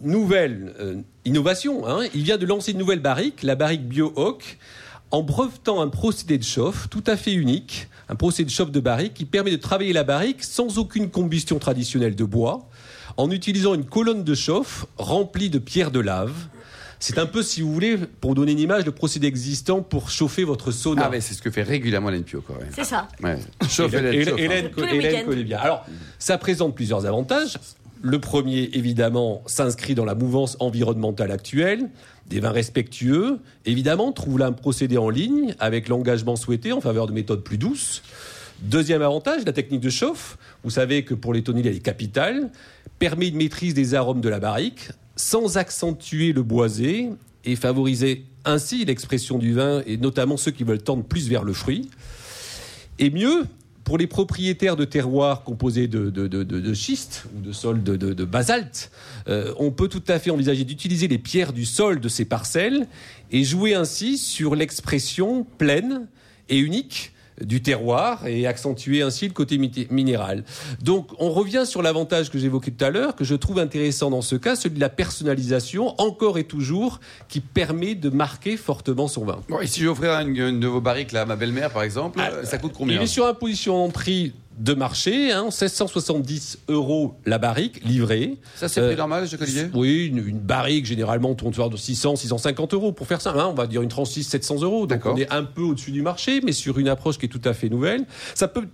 nouvelle 0.00 0.74
euh, 0.78 1.02
innovation, 1.24 1.86
hein, 1.88 2.06
il 2.14 2.22
vient 2.22 2.38
de 2.38 2.46
lancer 2.46 2.72
une 2.72 2.78
nouvelle 2.78 3.00
barrique, 3.00 3.42
la 3.42 3.54
barrique 3.54 3.86
Bio 3.86 4.12
Oak, 4.16 4.58
en 5.10 5.22
brevetant 5.22 5.80
un 5.80 5.88
procédé 5.88 6.38
de 6.38 6.44
chauffe 6.44 6.88
tout 6.88 7.04
à 7.06 7.16
fait 7.16 7.32
unique, 7.32 7.88
un 8.08 8.14
procédé 8.14 8.46
de 8.46 8.50
chauffe 8.50 8.70
de 8.72 8.80
barrique 8.80 9.14
qui 9.14 9.24
permet 9.24 9.50
de 9.50 9.56
travailler 9.56 9.92
la 9.92 10.04
barrique 10.04 10.42
sans 10.42 10.78
aucune 10.78 11.10
combustion 11.10 11.58
traditionnelle 11.58 12.14
de 12.16 12.24
bois, 12.24 12.68
en 13.16 13.30
utilisant 13.30 13.74
une 13.74 13.84
colonne 13.84 14.24
de 14.24 14.34
chauffe 14.34 14.86
remplie 14.96 15.50
de 15.50 15.58
pierres 15.58 15.90
de 15.90 16.00
lave. 16.00 16.32
C'est 16.98 17.18
un 17.18 17.26
peu, 17.26 17.42
si 17.42 17.62
vous 17.62 17.72
voulez, 17.72 17.98
pour 18.20 18.34
donner 18.36 18.52
une 18.52 18.60
image, 18.60 18.84
le 18.86 18.92
procédé 18.92 19.26
existant 19.26 19.82
pour 19.82 20.08
chauffer 20.08 20.44
votre 20.44 20.70
sauna. 20.70 21.02
Ah, 21.06 21.08
mais 21.10 21.20
c'est 21.20 21.34
ce 21.34 21.42
que 21.42 21.50
fait 21.50 21.64
régulièrement 21.64 22.10
Hélène 22.10 22.22
Pio, 22.22 22.42
quand 22.46 22.54
même. 22.54 22.68
C'est 22.74 22.84
ça. 22.84 23.08
Ouais. 23.22 23.38
Chauffe 23.68 23.92
Hélène, 23.92 24.14
Hélène. 24.14 24.38
Hélène- 24.38 25.24
connaît 25.26 25.42
bien. 25.42 25.58
Alors, 25.58 25.84
ça 26.20 26.38
présente 26.38 26.76
plusieurs 26.76 27.04
avantages. 27.04 27.58
Le 28.02 28.18
premier, 28.18 28.68
évidemment, 28.72 29.44
s'inscrit 29.46 29.94
dans 29.94 30.04
la 30.04 30.16
mouvance 30.16 30.56
environnementale 30.58 31.30
actuelle. 31.30 31.88
Des 32.26 32.40
vins 32.40 32.50
respectueux, 32.50 33.38
évidemment, 33.64 34.10
trouve 34.10 34.40
là 34.40 34.46
un 34.46 34.52
procédé 34.52 34.98
en 34.98 35.08
ligne 35.08 35.54
avec 35.60 35.88
l'engagement 35.88 36.34
souhaité 36.34 36.72
en 36.72 36.80
faveur 36.80 37.06
de 37.06 37.12
méthodes 37.12 37.44
plus 37.44 37.58
douces. 37.58 38.02
Deuxième 38.60 39.02
avantage, 39.02 39.44
la 39.46 39.52
technique 39.52 39.80
de 39.80 39.90
chauffe. 39.90 40.36
Vous 40.64 40.70
savez 40.70 41.04
que 41.04 41.14
pour 41.14 41.32
les 41.32 41.42
tonneliers, 41.42 41.70
elle 41.70 41.76
est 41.76 41.80
capitale. 41.80 42.50
Permet 42.98 43.28
une 43.28 43.36
maîtrise 43.36 43.74
des 43.74 43.94
arômes 43.94 44.20
de 44.20 44.28
la 44.28 44.40
barrique 44.40 44.90
sans 45.14 45.56
accentuer 45.56 46.32
le 46.32 46.42
boisé 46.42 47.10
et 47.44 47.54
favoriser 47.54 48.24
ainsi 48.44 48.84
l'expression 48.84 49.38
du 49.38 49.52
vin 49.52 49.82
et 49.86 49.96
notamment 49.96 50.36
ceux 50.36 50.50
qui 50.50 50.64
veulent 50.64 50.82
tendre 50.82 51.04
plus 51.04 51.28
vers 51.28 51.44
le 51.44 51.52
fruit. 51.52 51.88
Et 52.98 53.10
mieux, 53.10 53.44
pour 53.84 53.98
les 53.98 54.06
propriétaires 54.06 54.76
de 54.76 54.84
terroirs 54.84 55.42
composés 55.42 55.88
de, 55.88 56.10
de, 56.10 56.74
schiste 56.74 57.24
ou 57.36 57.40
de 57.40 57.52
sol 57.52 57.82
de 57.82 58.24
basalte, 58.24 58.90
euh, 59.28 59.52
on 59.58 59.70
peut 59.70 59.88
tout 59.88 60.02
à 60.08 60.18
fait 60.18 60.30
envisager 60.30 60.64
d'utiliser 60.64 61.08
les 61.08 61.18
pierres 61.18 61.52
du 61.52 61.64
sol 61.64 62.00
de 62.00 62.08
ces 62.08 62.24
parcelles 62.24 62.86
et 63.30 63.44
jouer 63.44 63.74
ainsi 63.74 64.18
sur 64.18 64.54
l'expression 64.54 65.46
pleine 65.58 66.06
et 66.48 66.58
unique 66.58 67.11
du 67.40 67.62
terroir 67.62 68.26
et 68.26 68.46
accentuer 68.46 69.02
ainsi 69.02 69.26
le 69.26 69.32
côté 69.32 69.58
minéral. 69.90 70.44
Donc 70.82 71.10
on 71.18 71.30
revient 71.30 71.64
sur 71.66 71.82
l'avantage 71.82 72.30
que 72.30 72.38
j'évoquais 72.38 72.70
tout 72.70 72.84
à 72.84 72.90
l'heure, 72.90 73.16
que 73.16 73.24
je 73.24 73.34
trouve 73.34 73.58
intéressant 73.58 74.10
dans 74.10 74.22
ce 74.22 74.36
cas, 74.36 74.56
celui 74.56 74.76
de 74.76 74.80
la 74.80 74.88
personnalisation, 74.88 75.94
encore 76.00 76.38
et 76.38 76.44
toujours, 76.44 77.00
qui 77.28 77.40
permet 77.40 77.94
de 77.94 78.10
marquer 78.10 78.56
fortement 78.56 79.08
son 79.08 79.24
vin. 79.24 79.40
Bon, 79.48 79.60
et 79.60 79.66
si 79.66 79.80
j'offrais 79.80 80.08
une, 80.22 80.36
une 80.36 80.60
de 80.60 80.66
vos 80.66 80.80
barriques 80.80 81.12
là, 81.12 81.22
à 81.22 81.24
ma 81.24 81.36
belle-mère, 81.36 81.70
par 81.70 81.82
exemple, 81.82 82.20
euh, 82.20 82.44
ça 82.44 82.58
coûte 82.58 82.72
combien 82.76 82.96
Il 82.96 83.02
est 83.02 83.06
sur 83.06 83.26
un 83.26 83.34
positionnement 83.34 83.88
de 83.88 83.92
prix 83.92 84.32
de 84.58 84.74
marché, 84.74 85.32
hein, 85.32 85.44
1670 85.44 86.58
euros 86.68 87.14
la 87.26 87.38
barrique 87.38 87.84
livrée. 87.84 88.36
Ça, 88.56 88.68
c'est 88.68 88.80
le 88.80 88.86
Euh, 88.88 88.96
normal, 88.96 89.26
Jacques 89.26 89.42
Olivier 89.42 89.68
Oui, 89.74 90.06
une, 90.06 90.18
une 90.26 90.38
barrique 90.38 90.86
généralement 90.86 91.34
tourne 91.34 91.52
de 91.70 91.76
600, 91.76 92.16
650 92.16 92.74
euros 92.74 92.92
pour 92.92 93.06
faire 93.06 93.20
ça. 93.20 93.30
hein, 93.36 93.46
on 93.50 93.54
va 93.54 93.66
dire 93.66 93.82
une 93.82 93.88
tranche 93.88 94.10
6, 94.10 94.24
700 94.24 94.62
euros. 94.62 94.86
Donc 94.86 95.04
on 95.06 95.16
est 95.16 95.30
un 95.32 95.44
peu 95.44 95.62
au-dessus 95.62 95.90
du 95.92 96.02
marché, 96.02 96.40
mais 96.44 96.52
sur 96.52 96.78
une 96.78 96.88
approche 96.88 97.18
qui 97.18 97.26
est 97.26 97.28
tout 97.28 97.40
à 97.44 97.54
fait 97.54 97.68
nouvelle. 97.68 98.04
Ça 98.34 98.48
peut 98.48 98.66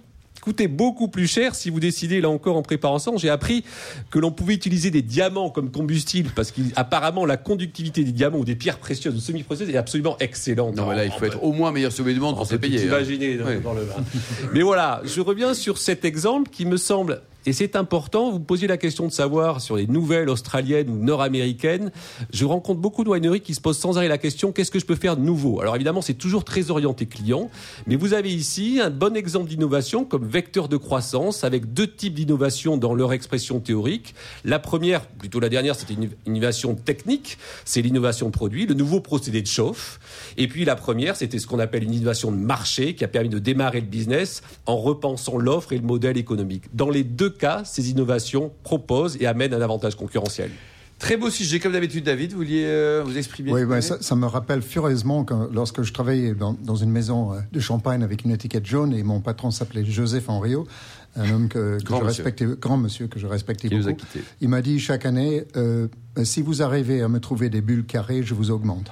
coûter 0.48 0.66
beaucoup 0.66 1.08
plus 1.08 1.26
cher 1.26 1.54
si 1.54 1.68
vous 1.68 1.78
décidez, 1.78 2.22
là 2.22 2.30
encore 2.30 2.56
en 2.56 2.62
préparant 2.62 2.98
ça. 2.98 3.10
J'ai 3.16 3.28
appris 3.28 3.64
que 4.10 4.18
l'on 4.18 4.30
pouvait 4.30 4.54
utiliser 4.54 4.90
des 4.90 5.02
diamants 5.02 5.50
comme 5.50 5.70
combustible 5.70 6.30
parce 6.34 6.52
qu'apparemment 6.52 7.26
la 7.26 7.36
conductivité 7.36 8.02
des 8.02 8.12
diamants 8.12 8.38
ou 8.38 8.46
des 8.46 8.54
pierres 8.56 8.78
précieuses 8.78 9.14
ou 9.14 9.20
semi-précieuses 9.20 9.68
est 9.68 9.76
absolument 9.76 10.16
excellente. 10.20 10.74
Non, 10.74 10.88
mais 10.88 10.96
là, 10.96 11.04
il 11.04 11.10
faut 11.12 11.26
être 11.26 11.42
au 11.44 11.52
moins 11.52 11.70
meilleur 11.70 11.92
sommet 11.92 12.14
du 12.14 12.20
monde 12.20 12.32
on 12.34 12.38
pour 12.38 12.46
se 12.46 12.56
payer. 12.56 12.80
hein. 12.80 12.84
imaginer 12.86 13.36
dans, 13.36 13.46
Oui. 13.46 13.60
dans 13.62 13.74
le. 13.74 13.82
Mais 14.54 14.62
voilà, 14.62 15.02
je 15.04 15.20
reviens 15.20 15.52
sur 15.52 15.76
cet 15.76 16.06
exemple 16.06 16.50
qui 16.50 16.64
me 16.64 16.78
semble, 16.78 17.20
et 17.46 17.52
c'est 17.52 17.76
important, 17.76 18.30
vous 18.30 18.40
posiez 18.40 18.68
la 18.68 18.76
question 18.76 19.06
de 19.06 19.12
savoir 19.12 19.60
sur 19.60 19.76
les 19.76 19.86
nouvelles 19.86 20.28
australiennes 20.28 20.90
ou 20.90 20.96
nord-américaines. 20.96 21.92
Je 22.32 22.44
rencontre 22.44 22.80
beaucoup 22.80 23.04
de 23.04 23.08
wineries 23.08 23.40
qui 23.40 23.54
se 23.54 23.60
posent 23.60 23.78
sans 23.78 23.96
arrêt 23.96 24.08
la 24.08 24.18
question 24.18 24.52
qu'est-ce 24.52 24.70
que 24.70 24.78
je 24.78 24.84
peux 24.84 24.96
faire 24.96 25.16
de 25.16 25.22
nouveau? 25.22 25.60
Alors 25.60 25.74
évidemment, 25.76 26.02
c'est 26.02 26.14
toujours 26.14 26.44
très 26.44 26.70
orienté 26.70 27.06
client, 27.06 27.48
mais 27.86 27.96
vous 27.96 28.12
avez 28.12 28.34
ici 28.34 28.80
un 28.82 28.90
bon 28.90 29.16
exemple 29.16 29.48
d'innovation 29.48 30.04
comme 30.04 30.26
vecteur 30.26 30.68
de 30.68 30.76
croissance 30.76 31.44
avec 31.44 31.72
deux 31.72 31.86
types 31.86 32.14
d'innovation 32.14 32.76
dans 32.76 32.94
leur 32.94 33.12
expression 33.12 33.60
théorique. 33.60 34.14
La 34.44 34.58
première, 34.58 35.06
plutôt 35.06 35.40
la 35.40 35.48
dernière, 35.48 35.74
c'était 35.74 35.94
une 35.94 36.10
innovation 36.26 36.74
technique, 36.74 37.38
c'est 37.64 37.82
l'innovation 37.82 38.30
produit, 38.30 38.66
le 38.66 38.74
nouveau 38.74 39.00
procédé 39.00 39.40
de 39.40 39.46
chauffe. 39.46 40.00
Et 40.36 40.48
puis 40.48 40.64
la 40.64 40.76
première, 40.76 41.16
c'était 41.16 41.38
ce 41.38 41.46
qu'on 41.46 41.60
appelle 41.60 41.84
une 41.84 41.94
innovation 41.94 42.30
de 42.30 42.36
marché 42.36 42.94
qui 42.94 43.04
a 43.04 43.08
permis 43.08 43.28
de 43.28 43.38
démarrer 43.38 43.80
le 43.80 43.86
business 43.86 44.42
en 44.66 44.76
repensant 44.76 45.38
l'offre 45.38 45.72
et 45.72 45.78
le 45.78 45.84
modèle 45.84 46.18
économique. 46.18 46.64
Dans 46.74 46.90
les 46.90 47.04
deux 47.04 47.27
cas, 47.30 47.62
ces 47.64 47.90
innovations 47.90 48.52
proposent 48.62 49.16
et 49.20 49.26
amènent 49.26 49.54
un 49.54 49.60
avantage 49.62 49.94
concurrentiel. 49.96 50.50
Très 50.98 51.16
beau 51.16 51.30
sujet, 51.30 51.60
comme 51.60 51.72
d'habitude, 51.74 52.02
David. 52.04 52.32
Vous 52.32 52.38
vouliez 52.38 52.64
euh, 52.66 53.02
vous 53.06 53.16
exprimer 53.16 53.52
Oui, 53.52 53.62
ouais, 53.62 53.80
ça, 53.80 53.98
ça 54.00 54.16
me 54.16 54.26
rappelle 54.26 54.62
furieusement 54.62 55.24
que 55.24 55.34
lorsque 55.52 55.82
je 55.82 55.92
travaillais 55.92 56.34
dans, 56.34 56.54
dans 56.54 56.74
une 56.74 56.90
maison 56.90 57.34
euh, 57.34 57.38
de 57.52 57.60
champagne 57.60 58.02
avec 58.02 58.24
une 58.24 58.32
étiquette 58.32 58.66
jaune 58.66 58.92
et 58.92 59.04
mon 59.04 59.20
patron 59.20 59.52
s'appelait 59.52 59.84
Joseph 59.84 60.28
Henriot, 60.28 60.66
un 61.14 61.30
homme 61.30 61.48
que, 61.48 61.78
que 61.78 61.84
Grand 61.84 62.00
je 62.00 62.04
monsieur. 62.06 62.24
respectais, 62.24 62.46
grand 62.60 62.76
monsieur 62.78 63.06
que 63.06 63.20
je 63.20 63.28
respectais 63.28 63.68
Qui 63.68 63.76
nous 63.76 63.86
a 63.86 63.90
beaucoup. 63.92 64.06
quittés. 64.06 64.24
Il 64.40 64.48
m'a 64.48 64.60
dit 64.60 64.80
chaque 64.80 65.06
année, 65.06 65.44
euh, 65.56 65.86
si 66.24 66.42
vous 66.42 66.62
arrivez 66.62 67.02
à 67.02 67.08
me 67.08 67.20
trouver 67.20 67.48
des 67.48 67.60
bulles 67.60 67.86
carrées, 67.86 68.22
je 68.22 68.34
vous 68.34 68.50
augmente. 68.50 68.90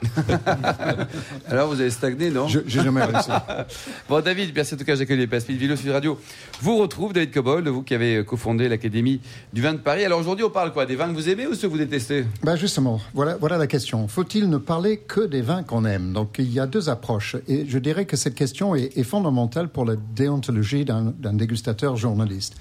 Alors, 1.49 1.69
vous 1.69 1.81
avez 1.81 1.91
stagné, 1.91 2.31
non? 2.31 2.47
Je 2.49 2.61
j'ai 2.67 2.83
jamais 2.83 3.03
réussi. 3.03 3.31
Bon, 4.09 4.21
David, 4.21 4.53
merci 4.55 4.75
en 4.75 4.77
tout 4.77 4.85
cas, 4.85 4.95
Jacques 4.95 5.11
Olivier 5.11 5.27
Passpil, 5.27 5.57
Vilo 5.57 5.77
Sud 5.77 5.91
Radio. 5.91 6.19
Vous 6.61 6.77
retrouve, 6.77 7.13
David 7.13 7.33
Cobold, 7.33 7.67
vous 7.69 7.83
qui 7.83 7.95
avez 7.95 8.25
cofondé 8.25 8.69
l'Académie 8.69 9.21
du 9.53 9.63
vin 9.63 9.73
de 9.73 9.79
Paris. 9.79 10.05
Alors 10.05 10.21
aujourd'hui, 10.21 10.45
on 10.45 10.51
parle 10.51 10.73
quoi? 10.73 10.87
Des 10.87 10.95
vins 10.95 11.09
que 11.09 11.15
vous 11.15 11.29
aimez 11.29 11.47
ou 11.47 11.55
ceux 11.55 11.69
que 11.69 11.73
vous 11.73 11.79
détestez? 11.79 12.25
Ben 12.43 12.57
justement, 12.57 13.01
voilà, 13.15 13.37
voilà 13.37 13.59
la 13.59 13.67
question. 13.67 14.07
Faut-il 14.07 14.49
ne 14.49 14.59
parler 14.59 14.99
que 14.99 15.27
des 15.27 15.43
vins 15.43 15.63
qu'on 15.63 15.85
aime? 15.85 16.13
Donc 16.13 16.37
il 16.39 16.53
y 16.53 16.61
a 16.61 16.67
deux 16.67 16.89
approches. 16.89 17.37
Et 17.49 17.67
je 17.67 17.79
dirais 17.79 18.05
que 18.05 18.17
cette 18.17 18.35
question 18.35 18.75
est, 18.75 18.97
est 18.97 19.05
fondamentale 19.05 19.69
pour 19.69 19.85
la 19.85 19.97
déontologie 19.97 20.85
d'un 20.85 21.13
d'un 21.19 21.33
dégustateur 21.33 21.97
journaliste. 21.97 22.57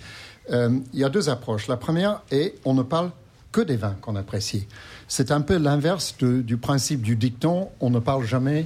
Euh, 0.51 0.79
il 0.93 0.99
y 0.99 1.03
a 1.03 1.09
deux 1.09 1.29
approches. 1.29 1.67
La 1.67 1.77
première 1.77 2.21
est 2.31 2.55
on 2.65 2.73
ne 2.73 2.83
parle 2.83 3.11
que 3.55 3.61
des 3.61 3.77
vins 3.77 3.95
qu'on 4.01 4.17
apprécie. 4.17 4.67
C'est 5.07 5.31
un 5.31 5.39
peu 5.39 5.55
l'inverse 5.57 6.17
du 6.19 6.57
principe 6.57 7.01
du 7.01 7.15
dicton 7.15 7.69
on 7.79 7.89
ne 7.89 7.99
parle 7.99 8.25
jamais 8.25 8.65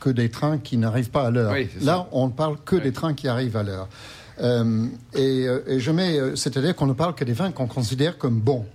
que 0.00 0.10
des 0.10 0.28
trains 0.28 0.58
qui 0.58 0.76
n'arrivent 0.76 1.08
pas 1.08 1.28
à 1.28 1.30
l'heure. 1.30 1.52
Oui, 1.52 1.70
Là, 1.80 2.08
on 2.12 2.26
ne 2.26 2.32
parle 2.32 2.58
que 2.62 2.76
des 2.76 2.92
trains 2.92 3.14
qui 3.14 3.26
arrivent 3.26 3.56
à 3.56 3.62
l'heure. 3.62 3.88
Euh, 4.42 4.84
et, 5.14 5.46
euh, 5.48 5.60
et 5.66 5.80
je 5.80 5.90
mets, 5.90 6.18
euh, 6.18 6.36
c'est-à-dire 6.36 6.76
qu'on 6.76 6.86
ne 6.86 6.92
parle 6.92 7.14
que 7.14 7.24
des 7.24 7.32
vins 7.32 7.52
qu'on 7.52 7.66
considère 7.66 8.18
comme 8.18 8.38
bons. 8.38 8.66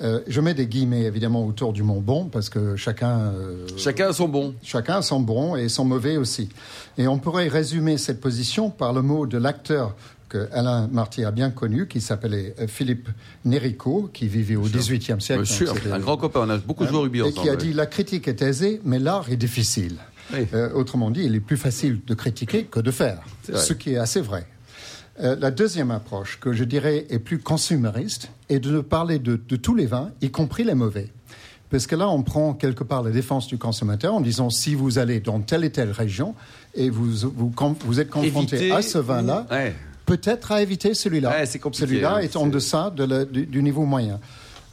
Euh, 0.00 0.20
je 0.26 0.40
mets 0.40 0.54
des 0.54 0.66
guillemets 0.66 1.02
évidemment 1.02 1.44
autour 1.44 1.74
du 1.74 1.82
mot 1.82 2.00
bon 2.00 2.24
parce 2.30 2.48
que 2.48 2.74
chacun, 2.76 3.18
euh, 3.18 3.66
Chacun 3.76 4.08
a 4.08 4.12
son 4.14 4.28
bon. 4.28 4.54
chacun 4.62 4.96
a 4.96 5.02
son 5.02 5.20
bon 5.20 5.56
et 5.56 5.68
son 5.68 5.84
mauvais 5.84 6.16
aussi. 6.16 6.48
Et 6.96 7.06
on 7.06 7.18
pourrait 7.18 7.48
résumer 7.48 7.98
cette 7.98 8.18
position 8.18 8.70
par 8.70 8.94
le 8.94 9.02
mot 9.02 9.26
de 9.26 9.36
l'acteur 9.36 9.94
que 10.30 10.48
Alain 10.52 10.88
Marty 10.90 11.24
a 11.24 11.30
bien 11.32 11.50
connu, 11.50 11.86
qui 11.88 12.00
s'appelait 12.00 12.54
euh, 12.58 12.66
Philippe 12.66 13.08
Nérico, 13.44 14.08
qui 14.14 14.26
vivait 14.28 14.56
au 14.56 14.62
XVIIIe 14.62 15.20
siècle. 15.20 15.42
Bien 15.42 15.44
sûr, 15.44 15.74
un 15.92 15.98
grand 15.98 16.16
copain. 16.16 16.40
On 16.46 16.50
a 16.50 16.56
beaucoup 16.56 16.86
joué 16.86 16.96
au 16.96 17.02
rugby 17.02 17.20
et 17.20 17.32
qui 17.32 17.48
a 17.48 17.56
dit 17.56 17.72
la 17.74 17.86
critique 17.86 18.28
est 18.28 18.40
aisée, 18.40 18.80
mais 18.84 18.98
l'art 18.98 19.30
est 19.30 19.36
difficile. 19.36 19.96
Oui. 20.32 20.46
Euh, 20.54 20.72
autrement 20.74 21.10
dit, 21.10 21.24
il 21.24 21.34
est 21.34 21.40
plus 21.40 21.56
facile 21.56 22.00
de 22.06 22.14
critiquer 22.14 22.64
que 22.64 22.78
de 22.80 22.90
faire, 22.92 23.18
ce 23.52 23.72
qui 23.72 23.92
est 23.94 23.96
assez 23.98 24.20
vrai. 24.20 24.46
Euh, 25.20 25.36
la 25.38 25.50
deuxième 25.50 25.90
approche, 25.90 26.38
que 26.40 26.52
je 26.52 26.62
dirais 26.64 27.06
est 27.10 27.18
plus 27.18 27.38
consumériste, 27.40 28.30
est 28.48 28.60
de 28.60 28.80
parler 28.80 29.18
de, 29.18 29.38
de 29.48 29.56
tous 29.56 29.74
les 29.74 29.86
vins, 29.86 30.12
y 30.22 30.30
compris 30.30 30.64
les 30.64 30.74
mauvais. 30.74 31.08
Parce 31.68 31.86
que 31.86 31.94
là, 31.94 32.08
on 32.08 32.22
prend 32.22 32.52
quelque 32.54 32.82
part 32.84 33.02
la 33.02 33.10
défense 33.10 33.46
du 33.46 33.58
consommateur 33.58 34.14
en 34.14 34.20
disant 34.20 34.50
si 34.50 34.74
vous 34.74 34.98
allez 34.98 35.20
dans 35.20 35.40
telle 35.40 35.64
et 35.64 35.70
telle 35.70 35.90
région 35.90 36.34
et 36.74 36.90
vous, 36.90 37.28
vous, 37.36 37.50
com- 37.50 37.74
vous 37.84 38.00
êtes 38.00 38.10
confronté 38.10 38.56
Éviter 38.56 38.72
à 38.72 38.82
ce 38.82 38.98
vin-là, 38.98 39.46
ou- 39.50 39.54
Ouais. 39.54 39.74
Peut-être 40.16 40.52
à 40.52 40.60
éviter 40.62 40.94
celui-là. 40.94 41.30
Ouais, 41.30 41.46
celui-là 41.46 42.16
hein, 42.16 42.18
est 42.20 42.36
en 42.36 42.46
deçà 42.46 42.90
de 42.90 43.04
la- 43.04 43.24
du, 43.24 43.46
du 43.46 43.62
niveau 43.62 43.84
moyen. 43.84 44.18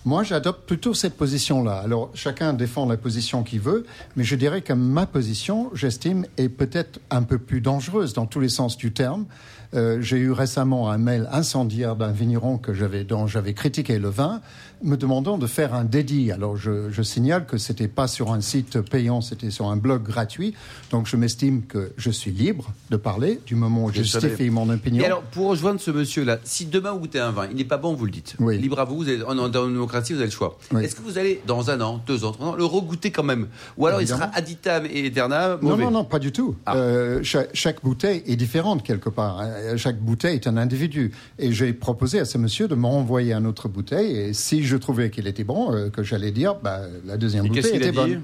Moi, 0.06 0.23
j'adopte 0.23 0.65
plutôt 0.65 0.93
cette 0.93 1.17
position-là. 1.17 1.80
Alors, 1.84 2.12
chacun 2.13 2.54
défend 2.54 2.86
la 2.86 2.95
position 2.97 3.43
qu'il 3.43 3.60
veut, 3.60 3.86
mais 4.15 4.23
je 4.23 4.36
dirais 4.36 4.62
que 4.62 4.71
ma 4.73 5.06
position, 5.06 5.69
j'estime, 5.73 6.26
est 6.38 6.47
peut-être 6.50 7.00
un 7.10 7.23
peu 7.23 7.38
plus 7.38 7.60
dangereuse 7.60 8.13
dans 8.13 8.26
tous 8.26 8.39
les 8.39 8.47
sens 8.50 8.78
du 8.78 8.93
terme. 8.93 9.26
Euh, 9.73 9.97
J'ai 10.00 10.15
eu 10.17 10.32
récemment 10.32 10.89
un 10.89 10.97
mail 10.97 11.28
incendiaire 11.34 11.97
d'un 11.97 12.13
vigneron 12.13 12.58
que 12.58 12.73
j'avais, 12.73 13.04
dont 13.04 13.28
j'avais 13.28 13.54
critiqué 13.54 14.00
le 14.00 14.08
vin, 14.08 14.39
me 14.83 14.95
demandant 14.97 15.37
de 15.37 15.47
faire 15.47 15.73
un 15.73 15.83
dédit. 15.83 16.31
Alors, 16.31 16.55
je, 16.57 16.89
je 16.91 17.01
signale 17.01 17.45
que 17.45 17.57
c'était 17.57 17.87
pas 17.87 18.07
sur 18.07 18.31
un 18.31 18.41
site 18.41 18.81
payant, 18.81 19.21
c'était 19.21 19.49
sur 19.51 19.67
un 19.67 19.77
blog 19.77 20.03
gratuit. 20.03 20.53
Donc, 20.91 21.07
je 21.07 21.15
m'estime 21.17 21.63
que 21.63 21.91
je 21.97 22.09
suis 22.11 22.31
libre 22.31 22.71
de 22.91 22.97
parler 22.97 23.39
du 23.45 23.55
moment 23.55 23.85
où 23.85 23.89
je 23.91 24.01
justifie 24.03 24.49
mon 24.49 24.69
opinion. 24.69 25.01
Et 25.03 25.05
alors, 25.05 25.21
pour 25.23 25.47
rejoindre 25.49 25.79
ce 25.79 25.91
monsieur-là, 25.91 26.37
si 26.43 26.65
demain 26.65 26.91
vous 26.91 26.99
goûtez 26.99 27.19
un 27.19 27.31
vin, 27.31 27.47
il 27.49 27.55
n'est 27.57 27.63
pas 27.63 27.77
bon, 27.77 27.93
vous 27.93 28.05
le 28.05 28.11
dites. 28.11 28.35
Oui. 28.39 28.57
Libre 28.57 28.79
à 28.79 28.85
vous, 28.85 28.97
vous 28.97 29.09
êtes, 29.09 29.23
en, 29.23 29.37
en- 29.37 29.49
dans 29.49 29.65
une 29.67 29.73
démocratie, 29.73 30.13
vous 30.13 30.19
avez 30.19 30.27
le 30.27 30.31
choix. 30.35 30.57
Oui. 30.71 30.83
Est-ce 30.83 30.95
que 30.95 31.01
vous 31.01 31.17
allez, 31.17 31.41
dans 31.47 31.69
un 31.69 31.81
an, 31.81 32.01
deux 32.05 32.23
ans, 32.25 32.31
trois 32.31 32.47
ans, 32.47 32.55
le 32.55 32.65
regoûter 32.65 33.11
quand 33.11 33.23
même? 33.23 33.47
Ou 33.77 33.87
alors 33.87 34.01
il 34.01 34.07
sera 34.07 34.25
aditam 34.33 34.85
et 34.85 35.05
aeternam 35.05 35.59
Non, 35.61 35.69
mauvais? 35.71 35.83
non, 35.85 35.91
non, 35.91 36.03
pas 36.03 36.19
du 36.19 36.31
tout. 36.31 36.55
Ah. 36.65 36.75
Euh, 36.75 37.19
chaque, 37.23 37.49
chaque 37.53 37.83
bouteille 37.83 38.23
est 38.27 38.35
différente 38.35 38.83
quelque 38.83 39.09
part. 39.09 39.39
hein. 39.41 39.75
Chaque 39.77 39.99
bouteille 39.99 40.35
est 40.35 40.47
un 40.47 40.57
individu. 40.57 41.11
Et 41.39 41.51
j'ai 41.51 41.73
proposé 41.73 42.19
à 42.19 42.25
ce 42.25 42.37
monsieur 42.37 42.67
de 42.67 42.75
m'envoyer 42.75 43.33
une 43.33 43.47
autre 43.47 43.67
bouteille. 43.69 44.15
Et 44.17 44.33
si 44.33 44.63
je 44.67 44.77
trouvais 44.77 45.10
qu'il 45.10 45.27
était 45.27 45.43
bon, 45.43 45.73
euh, 45.73 45.89
que 45.89 46.03
j'allais 46.03 46.32
dire, 46.32 46.56
bah, 46.56 46.82
la 47.06 47.17
deuxième 47.17 47.45
Et 47.45 47.49
bouteille 47.49 47.75
était 47.77 47.91
bonne. 47.91 48.21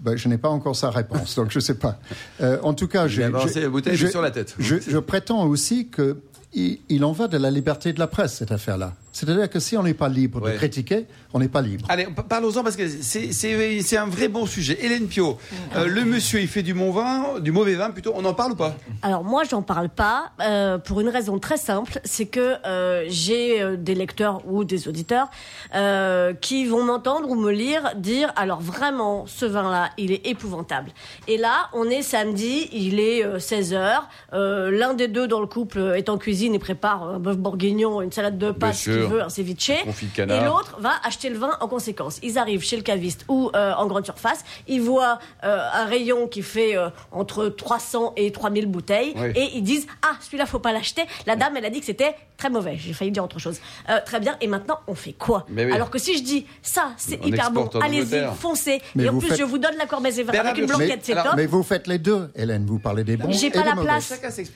ben, 0.00 0.16
je 0.16 0.28
n'ai 0.28 0.38
pas 0.38 0.48
encore 0.50 0.76
sa 0.76 0.90
réponse, 0.90 1.34
donc 1.36 1.50
je 1.50 1.58
ne 1.58 1.62
sais 1.62 1.74
pas. 1.76 1.98
Euh, 2.40 2.58
en 2.62 2.74
tout 2.74 2.88
cas, 2.88 3.06
J'ai 3.08 3.24
avancé 3.24 3.60
la 3.60 3.68
bouteille 3.68 3.96
je- 3.96 4.06
sur 4.08 4.20
la 4.22 4.30
tête. 4.30 4.54
Je, 4.58 4.76
je 4.86 4.98
prétends 4.98 5.44
aussi 5.46 5.88
que 5.88 6.16
il, 6.52 6.78
il 6.88 7.04
en 7.04 7.12
va 7.12 7.26
de 7.28 7.36
la 7.38 7.50
liberté 7.50 7.92
de 7.92 7.98
la 7.98 8.06
presse, 8.06 8.34
cette 8.34 8.52
affaire-là. 8.52 8.92
C'est-à-dire 9.14 9.48
que 9.48 9.60
si 9.60 9.76
on 9.76 9.84
n'est 9.84 9.94
pas 9.94 10.08
libre 10.08 10.42
Ouais. 10.42 10.52
de 10.52 10.56
critiquer, 10.56 11.06
on 11.32 11.38
n'est 11.38 11.46
pas 11.48 11.62
libre. 11.62 11.86
Allez, 11.88 12.06
pa- 12.06 12.24
parlons-en 12.24 12.64
parce 12.64 12.74
que 12.74 12.88
c'est- 12.88 13.96
un 13.96 14.06
vrai 14.06 14.26
bon 14.26 14.44
sujet. 14.44 14.76
Hélène 14.84 15.06
Pio, 15.06 15.38
euh, 15.76 15.86
le 15.86 16.04
monsieur, 16.04 16.40
il 16.40 16.48
fait 16.48 16.64
du 16.64 16.74
bon 16.74 16.90
vin, 16.90 17.38
du 17.38 17.52
mauvais 17.52 17.76
vin 17.76 17.90
plutôt. 17.90 18.12
On 18.16 18.24
en 18.24 18.34
parle 18.34 18.52
ou 18.52 18.56
pas? 18.56 18.74
Alors 19.02 19.22
moi, 19.22 19.44
j'en 19.48 19.62
parle 19.62 19.88
pas 19.88 20.32
euh, 20.42 20.78
pour 20.78 21.00
une 21.00 21.08
raison 21.08 21.38
très 21.38 21.56
simple, 21.56 22.00
c'est 22.04 22.26
que 22.26 22.56
euh, 22.66 23.04
j'ai 23.06 23.76
des 23.76 23.94
lecteurs 23.94 24.42
ou 24.48 24.64
des 24.64 24.88
auditeurs 24.88 25.28
euh, 25.76 26.32
qui 26.34 26.66
vont 26.66 26.82
m'entendre 26.84 27.30
ou 27.30 27.36
me 27.36 27.52
lire 27.52 27.92
dire 27.96 28.32
alors 28.34 28.60
vraiment 28.60 29.26
ce 29.28 29.46
vin-là, 29.46 29.90
il 29.96 30.10
est 30.10 30.26
épouvantable. 30.26 30.90
Et 31.28 31.36
là, 31.38 31.68
on 31.72 31.84
est 31.84 32.02
samedi, 32.02 32.68
il 32.72 32.98
est 32.98 33.22
16 33.38 33.72
h 33.74 34.00
L'un 34.32 34.94
des 34.94 35.06
deux 35.06 35.28
dans 35.28 35.40
le 35.40 35.46
couple 35.46 35.94
est 35.96 36.08
en 36.08 36.18
cuisine 36.18 36.54
et 36.54 36.58
prépare 36.58 37.04
un 37.04 37.18
bœuf 37.20 37.36
bourguignon, 37.36 38.02
une 38.02 38.10
salade 38.12 38.38
de 38.38 38.50
pâtes, 38.50 38.74
sûr. 39.06 39.16
veut, 39.16 39.22
un 39.22 39.28
ceviche. 39.28 39.70
Et 39.70 40.44
l'autre 40.44 40.76
va 40.78 40.92
acheter 41.04 41.30
le 41.30 41.38
vin 41.38 41.56
en 41.60 41.68
conséquence. 41.68 42.18
Ils 42.22 42.38
arrivent 42.38 42.62
chez 42.62 42.76
le 42.76 42.82
caviste 42.82 43.24
ou 43.28 43.50
euh, 43.54 43.72
en 43.74 43.86
grande 43.86 44.04
surface, 44.04 44.44
ils 44.68 44.80
voient 44.80 45.18
euh, 45.44 45.58
un 45.72 45.86
rayon 45.86 46.28
qui 46.28 46.42
fait 46.42 46.76
euh, 46.76 46.88
entre 47.12 47.46
300 47.48 48.14
et 48.16 48.30
3000 48.32 48.66
bouteilles 48.66 49.14
Oui. 49.16 49.32
et 49.34 49.56
ils 49.56 49.62
disent 49.62 49.86
ah 50.02 50.16
celui-là 50.20 50.46
faut 50.46 50.58
pas 50.58 50.72
l'acheter. 50.72 51.02
La 51.26 51.36
dame 51.36 51.56
elle 51.56 51.64
a 51.64 51.70
dit 51.70 51.80
que 51.80 51.86
c'était 51.86 52.14
très 52.36 52.50
mauvais. 52.50 52.76
J'ai 52.78 52.92
failli 52.92 53.10
dire 53.10 53.24
autre 53.24 53.38
chose. 53.38 53.58
Euh, 53.88 54.00
très 54.04 54.20
bien. 54.20 54.36
Et 54.40 54.46
maintenant 54.46 54.80
on 54.86 54.94
fait 54.94 55.12
quoi? 55.12 55.46
Mais 55.48 55.64
oui. 55.64 55.72
Alors 55.72 55.90
que 55.90 55.98
si 55.98 56.16
je 56.18 56.22
dis 56.22 56.46
ça 56.62 56.92
c'est 56.96 57.24
hyper 57.24 57.50
bon, 57.50 57.68
allez-y, 57.80 58.24
foncez. 58.38 58.80
Mais 58.94 59.04
et 59.04 59.08
en 59.08 59.18
plus 59.18 59.28
faites- 59.28 59.38
je 59.38 59.44
vous 59.44 59.58
donne 59.58 59.74
Mézévin 60.04 60.32
Bernard 60.32 60.52
avec 60.52 60.62
une 60.62 60.68
blanquette, 60.68 61.00
c'est 61.02 61.14
top. 61.14 61.34
Mais 61.36 61.46
vous 61.46 61.62
faites 61.62 61.86
les 61.86 61.98
deux, 61.98 62.30
Hélène. 62.34 62.66
Vous 62.66 62.78
parlez 62.78 63.04
des 63.04 63.16
bons 63.16 63.32
J'ai 63.32 63.50
pas 63.50 63.64
la 63.64 63.74
place. 63.74 64.12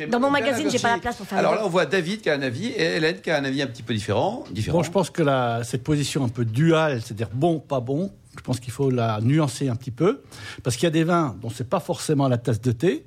Dans 0.09 0.21
mon 0.21 0.31
magazine, 0.31 0.71
j'ai 0.71 0.79
pas 0.79 0.93
la 0.93 0.99
place 0.99 1.17
pour 1.17 1.27
faire 1.27 1.39
Alors 1.39 1.55
là, 1.55 1.63
on 1.65 1.69
voit 1.69 1.87
David 1.87 2.21
qui 2.21 2.31
a 2.31 2.35
un 2.35 2.43
avis 2.43 2.69
et 2.69 2.97
Hélène 2.97 3.21
qui 3.21 3.31
a 3.31 3.37
un 3.39 3.45
avis 3.45 3.63
un 3.63 3.67
petit 3.67 3.83
peu 3.83 3.95
différent. 3.95 4.38
Bon, 4.73 4.83
je 4.83 4.91
pense 4.91 5.11
que 5.11 5.23
la- 5.23 5.63
cette 5.65 5.83
position 5.85 6.25
un 6.25 6.29
peu 6.29 6.45
duale, 6.45 7.01
c'est-à-dire 7.03 7.29
bon, 7.33 7.59
pas 7.61 7.81
bon, 7.81 8.13
je 8.37 8.43
pense 8.43 8.61
qu'il 8.61 8.73
faut 8.73 8.91
la 8.91 9.21
nuancer 9.21 9.69
un 9.69 9.77
petit 9.77 9.91
peu, 9.91 10.23
parce 10.63 10.77
qu'il 10.77 10.85
y 10.85 10.87
a 10.87 10.91
des 10.91 11.05
vins 11.05 11.37
dont 11.43 11.51
c'est 11.51 11.69
pas 11.69 11.81
forcément 11.81 12.29
la 12.29 12.39
tasse 12.39 12.61
de 12.61 12.73
thé. 12.73 13.05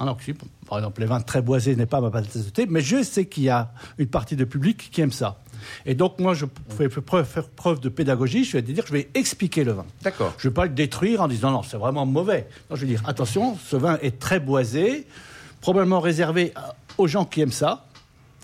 Alors, 0.00 0.16
que, 0.16 0.32
par 0.68 0.78
exemple, 0.78 1.00
les 1.02 1.06
vins 1.06 1.20
très 1.20 1.40
boisés 1.40 1.76
n'est 1.76 1.86
pas 1.86 2.00
ma 2.00 2.10
tasse 2.10 2.44
de 2.44 2.50
thé, 2.50 2.66
mais 2.68 2.80
je 2.80 3.02
sais 3.04 3.26
qu'il 3.26 3.44
y 3.44 3.48
a 3.48 3.70
une 3.98 4.08
partie 4.08 4.34
de 4.34 4.44
public 4.44 4.88
qui 4.90 5.00
aime 5.00 5.12
ça. 5.12 5.40
Et 5.86 5.94
donc, 5.94 6.18
moi, 6.18 6.34
je 6.34 6.46
fais 6.76 6.88
preuve, 6.88 7.24
faire 7.24 7.48
preuve 7.48 7.78
de 7.80 7.88
pédagogie. 7.88 8.44
Je 8.44 8.52
vais 8.52 8.62
dire, 8.62 8.84
je 8.86 8.92
vais 8.92 9.08
expliquer 9.14 9.62
le 9.62 9.72
vin. 9.72 9.86
D'accord. 10.02 10.34
Je 10.36 10.48
ne 10.48 10.50
vais 10.50 10.54
pas 10.54 10.64
le 10.64 10.72
détruire 10.72 11.22
en 11.22 11.28
disant 11.28 11.52
non, 11.52 11.62
c'est 11.62 11.76
vraiment 11.76 12.04
mauvais. 12.04 12.48
Non, 12.68 12.76
je 12.76 12.80
vais 12.82 12.88
dire 12.88 13.02
attention, 13.06 13.56
ce 13.64 13.76
vin 13.76 13.96
est 14.02 14.18
très 14.18 14.40
boisé, 14.40 15.06
probablement 15.60 16.00
réservé 16.00 16.52
aux 16.98 17.06
gens 17.06 17.24
qui 17.24 17.40
aiment 17.40 17.52
ça. 17.52 17.86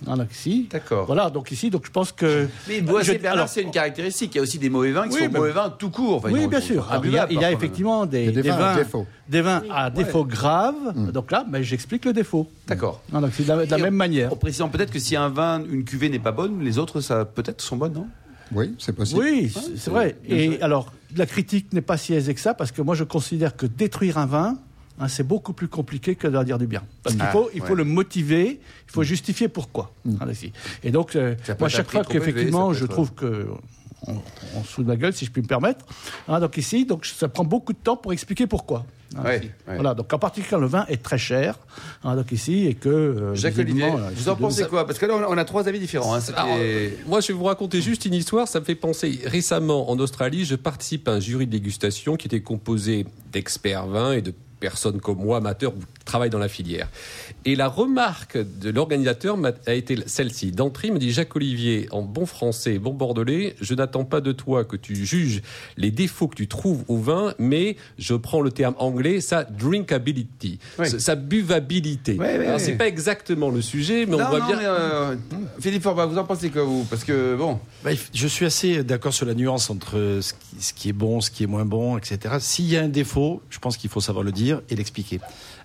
Hein, 0.06 0.16
donc 0.16 0.32
ici. 0.32 0.66
D'accord. 0.70 1.06
Voilà, 1.06 1.28
donc 1.30 1.50
ici, 1.50 1.68
donc 1.70 1.84
je 1.86 1.90
pense 1.90 2.12
que. 2.12 2.48
Mais 2.68 2.80
boisé 2.80 3.12
Je- 3.14 3.18
Bernard, 3.18 3.32
alors, 3.38 3.48
c'est 3.48 3.62
une 3.62 3.70
caractéristique. 3.70 4.34
Il 4.34 4.38
y 4.38 4.40
a 4.40 4.42
aussi 4.42 4.58
des 4.58 4.70
mauvais 4.70 4.92
vins 4.92 5.08
qui 5.08 5.14
Oui, 5.16 5.24
sont 5.26 5.30
mauvais 5.30 5.50
vins 5.52 5.70
tout 5.70 5.90
court. 5.90 6.16
Enfin, 6.16 6.30
oui, 6.32 6.46
bien 6.46 6.60
sûr. 6.60 6.90
Alors, 6.90 7.04
il 7.04 7.12
y 7.12 7.18
a, 7.18 7.24
imbuvables 7.24 7.32
il 7.32 7.34
y 7.34 7.38
a 7.38 7.40
parfois, 7.40 7.58
effectivement 7.58 8.06
des, 8.06 8.30
vins 8.42 8.56
à 8.58 8.76
défaut. 8.76 9.06
des 9.28 9.40
vins 9.42 9.62
à 9.70 9.90
défaut 9.90 10.24
grave. 10.24 11.10
Donc 11.12 11.30
là, 11.30 11.44
mais 11.50 11.62
j'explique 11.62 12.04
le 12.04 12.12
défaut. 12.12 12.48
D'accord. 12.66 13.02
Non, 13.12 13.20
donc 13.20 13.30
c'est 13.34 13.42
de 13.44 13.48
la, 13.48 13.66
de 13.66 13.70
la 13.70 13.78
Et 13.78 13.82
même 13.82 13.94
en- 13.94 13.96
manière. 13.98 14.32
En 14.32 14.36
précisant 14.36 14.68
peut-être 14.68 14.90
que 14.90 14.98
si 14.98 15.16
un 15.16 15.28
vin, 15.28 15.62
une 15.70 15.84
cuvée 15.84 16.08
n'est 16.08 16.18
pas 16.18 16.32
bonne, 16.32 16.62
les 16.62 16.78
autres, 16.78 17.00
ça 17.00 17.24
peut-être 17.24 17.60
sont 17.60 17.76
bonnes, 17.76 17.92
non? 17.94 18.06
Oui, 18.52 18.74
c'est 18.78 18.92
possible. 18.94 19.20
Oui, 19.20 19.52
c'est 19.76 19.90
vrai. 19.90 20.16
Et 20.28 20.60
alors, 20.60 20.92
la 21.16 21.26
critique 21.26 21.72
n'est 21.72 21.82
pas 21.82 21.96
si 21.96 22.14
aisée 22.14 22.34
que 22.34 22.40
ça, 22.40 22.52
parce 22.54 22.72
que 22.72 22.82
moi, 22.82 22.94
je 22.96 23.04
considère 23.04 23.54
que 23.56 23.66
détruire 23.66 24.18
un 24.18 24.26
vin, 24.26 24.56
hein, 25.00 25.08
c'est 25.08 25.26
beaucoup 25.26 25.52
plus 25.52 25.66
compliqué 25.68 26.14
que 26.14 26.28
de 26.28 26.32
leur 26.32 26.44
dire 26.44 26.58
du 26.58 26.66
bien. 26.68 26.82
Parce 27.02 27.16
qu'il 27.16 27.24
Ah, 27.26 27.32
faut, 27.32 27.50
il 27.54 27.60
faut 27.62 27.70
ouais. 27.70 27.74
le 27.74 27.84
motiver, 27.84 28.60
il 28.86 28.92
faut 28.92 29.02
justifier 29.02 29.48
pourquoi. 29.48 29.92
Hein, 30.08 30.30
ici. 30.30 30.52
Et 30.84 30.92
donc, 30.92 31.16
euh, 31.16 31.34
moi, 31.58 31.68
chaque 31.68 31.90
fois 31.90 32.04
qu'effectivement, 32.04 32.72
je 32.72 32.84
être- 32.84 32.90
trouve 32.92 33.12
que 33.14 33.48
on, 34.06 34.14
on 34.78 34.82
ma 34.84 34.96
gueule, 34.96 35.12
si 35.12 35.26
je 35.26 35.30
puis 35.30 35.42
me 35.42 35.46
permettre. 35.46 35.84
Hein, 36.28 36.40
donc 36.40 36.56
ici, 36.56 36.86
donc 36.86 37.04
ça 37.04 37.28
prend 37.28 37.44
beaucoup 37.44 37.72
de 37.74 37.78
temps 37.78 37.96
pour 37.98 38.12
expliquer 38.12 38.46
pourquoi. 38.46 38.86
Hein, 39.16 39.24
ouais. 39.24 39.50
Voilà. 39.66 39.92
Donc 39.94 40.10
en 40.12 40.18
particulier, 40.18 40.58
le 40.58 40.66
vin 40.68 40.86
est 40.88 41.02
très 41.02 41.18
cher. 41.18 41.58
hein, 42.04 42.16
donc 42.16 42.30
ici, 42.32 42.66
et 42.66 42.74
que 42.74 42.88
euh, 42.88 43.34
Jacques 43.34 43.58
Olivier, 43.58 43.84
euh, 43.84 44.08
vous 44.14 44.28
en 44.30 44.36
pensez 44.36 44.64
quoi? 44.64 44.86
Parce 44.86 44.98
que 44.98 45.04
là, 45.06 45.14
on 45.28 45.36
a- 45.36 45.44
trois 45.44 45.68
avis 45.68 45.80
différents. 45.80 46.14
hein. 46.14 46.20
Ça 46.20 46.32
Alors, 46.34 46.56
fait- 46.56 46.96
moi, 47.06 47.20
je 47.20 47.28
vais 47.28 47.34
vous 47.34 47.44
raconter 47.44 47.82
juste 47.82 48.04
une 48.06 48.14
histoire. 48.14 48.46
Ça 48.48 48.60
me 48.60 48.64
fait 48.64 48.74
penser. 48.76 49.20
Récemment, 49.26 49.90
en 49.90 49.98
Australie, 49.98 50.44
je 50.46 50.54
participe 50.54 51.06
à 51.08 51.12
un 51.14 51.20
jury 51.20 51.46
de 51.46 51.50
dégustation 51.52 52.16
qui 52.16 52.26
était 52.28 52.40
composé 52.40 53.04
d'experts 53.32 53.86
vins 53.88 54.12
et 54.12 54.22
de 54.22 54.32
personnes 54.60 55.00
comme 55.00 55.18
moi, 55.18 55.38
amateurs, 55.38 55.72
qui 55.74 56.04
travaillent 56.04 56.30
dans 56.30 56.38
la 56.38 56.48
filière. 56.48 56.88
Et 57.44 57.56
la 57.56 57.68
remarque 57.68 58.36
de 58.36 58.70
l'organisateur 58.70 59.36
a 59.66 59.72
été 59.74 59.96
celle-ci. 60.06 60.52
D'entrée, 60.52 60.88
il 60.88 60.94
me 60.94 60.98
dit 60.98 61.10
Jacques 61.12 61.34
Olivier, 61.34 61.88
en 61.90 62.02
bon 62.02 62.26
français, 62.26 62.78
bon 62.78 62.92
bordelais, 62.92 63.56
je 63.60 63.74
n'attends 63.74 64.04
pas 64.04 64.20
de 64.20 64.32
toi 64.32 64.64
que 64.64 64.76
tu 64.76 64.94
juges 65.06 65.42
les 65.76 65.90
défauts 65.90 66.28
que 66.28 66.34
tu 66.36 66.46
trouves 66.48 66.84
au 66.88 66.98
vin, 66.98 67.34
mais 67.38 67.76
je 67.98 68.14
prends 68.14 68.42
le 68.42 68.50
terme 68.50 68.74
anglais, 68.78 69.20
sa 69.20 69.44
drinkability, 69.44 70.58
Oui. 70.78 70.88
sa 71.00 71.14
buvabilité. 71.16 72.18
Alors, 72.20 72.54
ouais. 72.54 72.58
c'est 72.58 72.76
pas 72.76 72.86
exactement 72.88 73.50
le 73.50 73.62
sujet, 73.62 74.04
mais 74.06 74.14
on 74.14 74.28
voit 74.28 74.40
non, 74.40 74.46
bien. 74.46 74.56
mais, 74.56 74.64
euh, 74.66 75.14
Philippe 75.60 75.82
Forbat, 75.82 76.06
vous 76.06 76.18
en 76.18 76.24
pensez 76.24 76.50
quoi, 76.50 76.64
vous? 76.64 76.84
Parce 76.84 77.04
que, 77.04 77.34
bon, 77.36 77.58
Bah, 77.84 77.90
je 78.12 78.26
suis 78.26 78.44
assez 78.44 78.84
d'accord 78.84 79.14
sur 79.14 79.26
la 79.26 79.34
nuance 79.34 79.70
entre 79.70 80.18
ce 80.20 80.32
qui, 80.34 80.62
ce 80.62 80.72
qui 80.74 80.88
est 80.90 80.92
bon, 80.94 81.20
ce 81.20 81.30
qui 81.30 81.44
est 81.44 81.46
moins 81.46 81.64
bon, 81.64 81.96
etc. 81.96 82.34
S'il 82.40 82.66
y 82.66 82.76
a 82.76 82.82
un 82.82 82.88
défaut, 82.88 83.42
je 83.50 83.58
pense 83.58 83.76
qu'il 83.76 83.88
faut 83.90 84.00
savoir 84.00 84.24
le 84.24 84.32
dire 84.32 84.49
et 84.68 84.76
l'expliquer. 84.76 85.20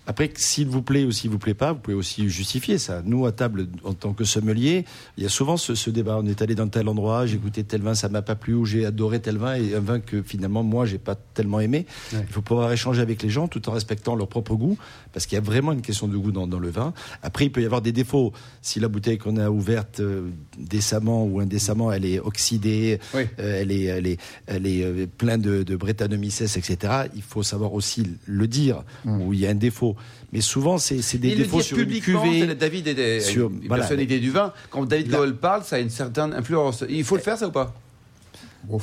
Après, 0.07 0.31
s'il 0.35 0.67
vous 0.67 0.83
plaît 0.83 1.03
ou 1.03 1.11
s'il 1.11 1.31
vous 1.31 1.39
plaît 1.39 1.55
pas, 1.55 1.73
vous 1.73 1.79
pouvez 1.79 1.95
aussi 1.95 2.29
justifier 2.29 2.77
ça. 2.77 3.01
Nous, 3.03 3.25
à 3.25 3.31
table, 3.31 3.67
en 3.83 3.93
tant 3.93 4.13
que 4.13 4.23
sommelier, 4.23 4.85
il 5.17 5.23
y 5.23 5.25
a 5.25 5.29
souvent 5.29 5.57
ce, 5.57 5.73
ce 5.73 5.89
débat. 5.89 6.19
On 6.21 6.27
est 6.27 6.43
allé 6.43 6.53
dans 6.53 6.67
tel 6.67 6.87
endroit, 6.87 7.25
j'ai 7.25 7.37
goûté 7.37 7.63
tel 7.63 7.81
vin, 7.81 7.95
ça 7.95 8.07
m'a 8.07 8.21
pas 8.21 8.35
plu, 8.35 8.53
ou 8.53 8.65
j'ai 8.65 8.85
adoré 8.85 9.19
tel 9.19 9.37
vin, 9.37 9.55
et 9.55 9.73
un 9.73 9.79
vin 9.79 9.99
que 9.99 10.21
finalement, 10.21 10.61
moi, 10.61 10.85
j'ai 10.85 10.99
pas 10.99 11.15
tellement 11.15 11.59
aimé. 11.59 11.87
Il 12.13 12.31
faut 12.31 12.43
pouvoir 12.43 12.71
échanger 12.71 13.01
avec 13.01 13.23
les 13.23 13.29
gens 13.29 13.47
tout 13.47 13.67
en 13.67 13.71
respectant 13.71 14.15
leur 14.15 14.27
propre 14.27 14.53
goût, 14.55 14.77
parce 15.15 15.27
qu'il 15.27 15.37
y 15.37 15.39
a 15.39 15.41
vraiment 15.41 15.71
une 15.71 15.81
question 15.81 16.09
de 16.09 16.17
goût 16.17 16.33
dans, 16.33 16.45
dans 16.45 16.59
le 16.59 16.69
vin. 16.69 16.93
Après, 17.23 17.45
il 17.45 17.49
peut 17.49 17.61
y 17.61 17.65
avoir 17.65 17.81
des 17.81 17.93
défauts. 17.93 18.33
Si 18.61 18.81
la 18.81 18.89
bouteille 18.89 19.17
qu'on 19.17 19.37
a 19.37 19.49
ouverte 19.49 20.01
euh, 20.01 20.27
décemment 20.57 21.23
ou 21.23 21.39
indécemment, 21.39 21.89
elle 21.89 22.03
est 22.03 22.19
oxydée, 22.19 22.99
Oui. 23.13 23.21
euh, 23.39 23.61
elle 23.61 23.71
est, 23.71 23.83
elle 23.85 24.07
est, 24.07 24.17
elle 24.45 24.67
est 24.67 24.83
euh, 24.83 25.05
plein 25.17 25.37
de, 25.37 25.63
de 25.63 25.75
Brettanomyces, 25.77 26.41
etc. 26.41 27.05
Il 27.15 27.21
faut 27.21 27.43
savoir 27.43 27.73
aussi 27.73 28.05
le 28.25 28.45
dire 28.49 28.83
où 29.05 29.31
il 29.33 29.39
y 29.39 29.47
a 29.47 29.51
un 29.51 29.55
défaut. 29.55 29.95
Mais 30.33 30.41
souvent, 30.41 30.77
c'est 30.77 30.97
des 31.17 31.29
le 31.29 31.35
défauts 31.43 31.57
dire 31.57 31.65
sur 31.65 31.77
une 31.77 31.85
publiquement, 31.85 32.21
cuvée. 32.21 32.47
c'est- 32.49 32.55
David 32.55 32.87
est 32.89 32.95
des- 32.95 33.19
sur- 33.21 33.49
une 33.49 33.67
voilà. 33.69 33.83
personnalité 33.83 34.19
du 34.19 34.31
vin. 34.31 34.51
Quand 34.69 34.83
David 34.85 35.11
Cole 35.11 35.37
parle, 35.37 35.63
ça 35.63 35.77
a 35.77 35.79
une 35.79 35.89
certaine 35.89 36.33
influence. 36.33 36.83
Il 36.89 37.05
faut 37.05 37.15
le 37.15 37.21
faire, 37.21 37.37
ça 37.37 37.47
ou 37.47 37.51
pas? 37.51 37.73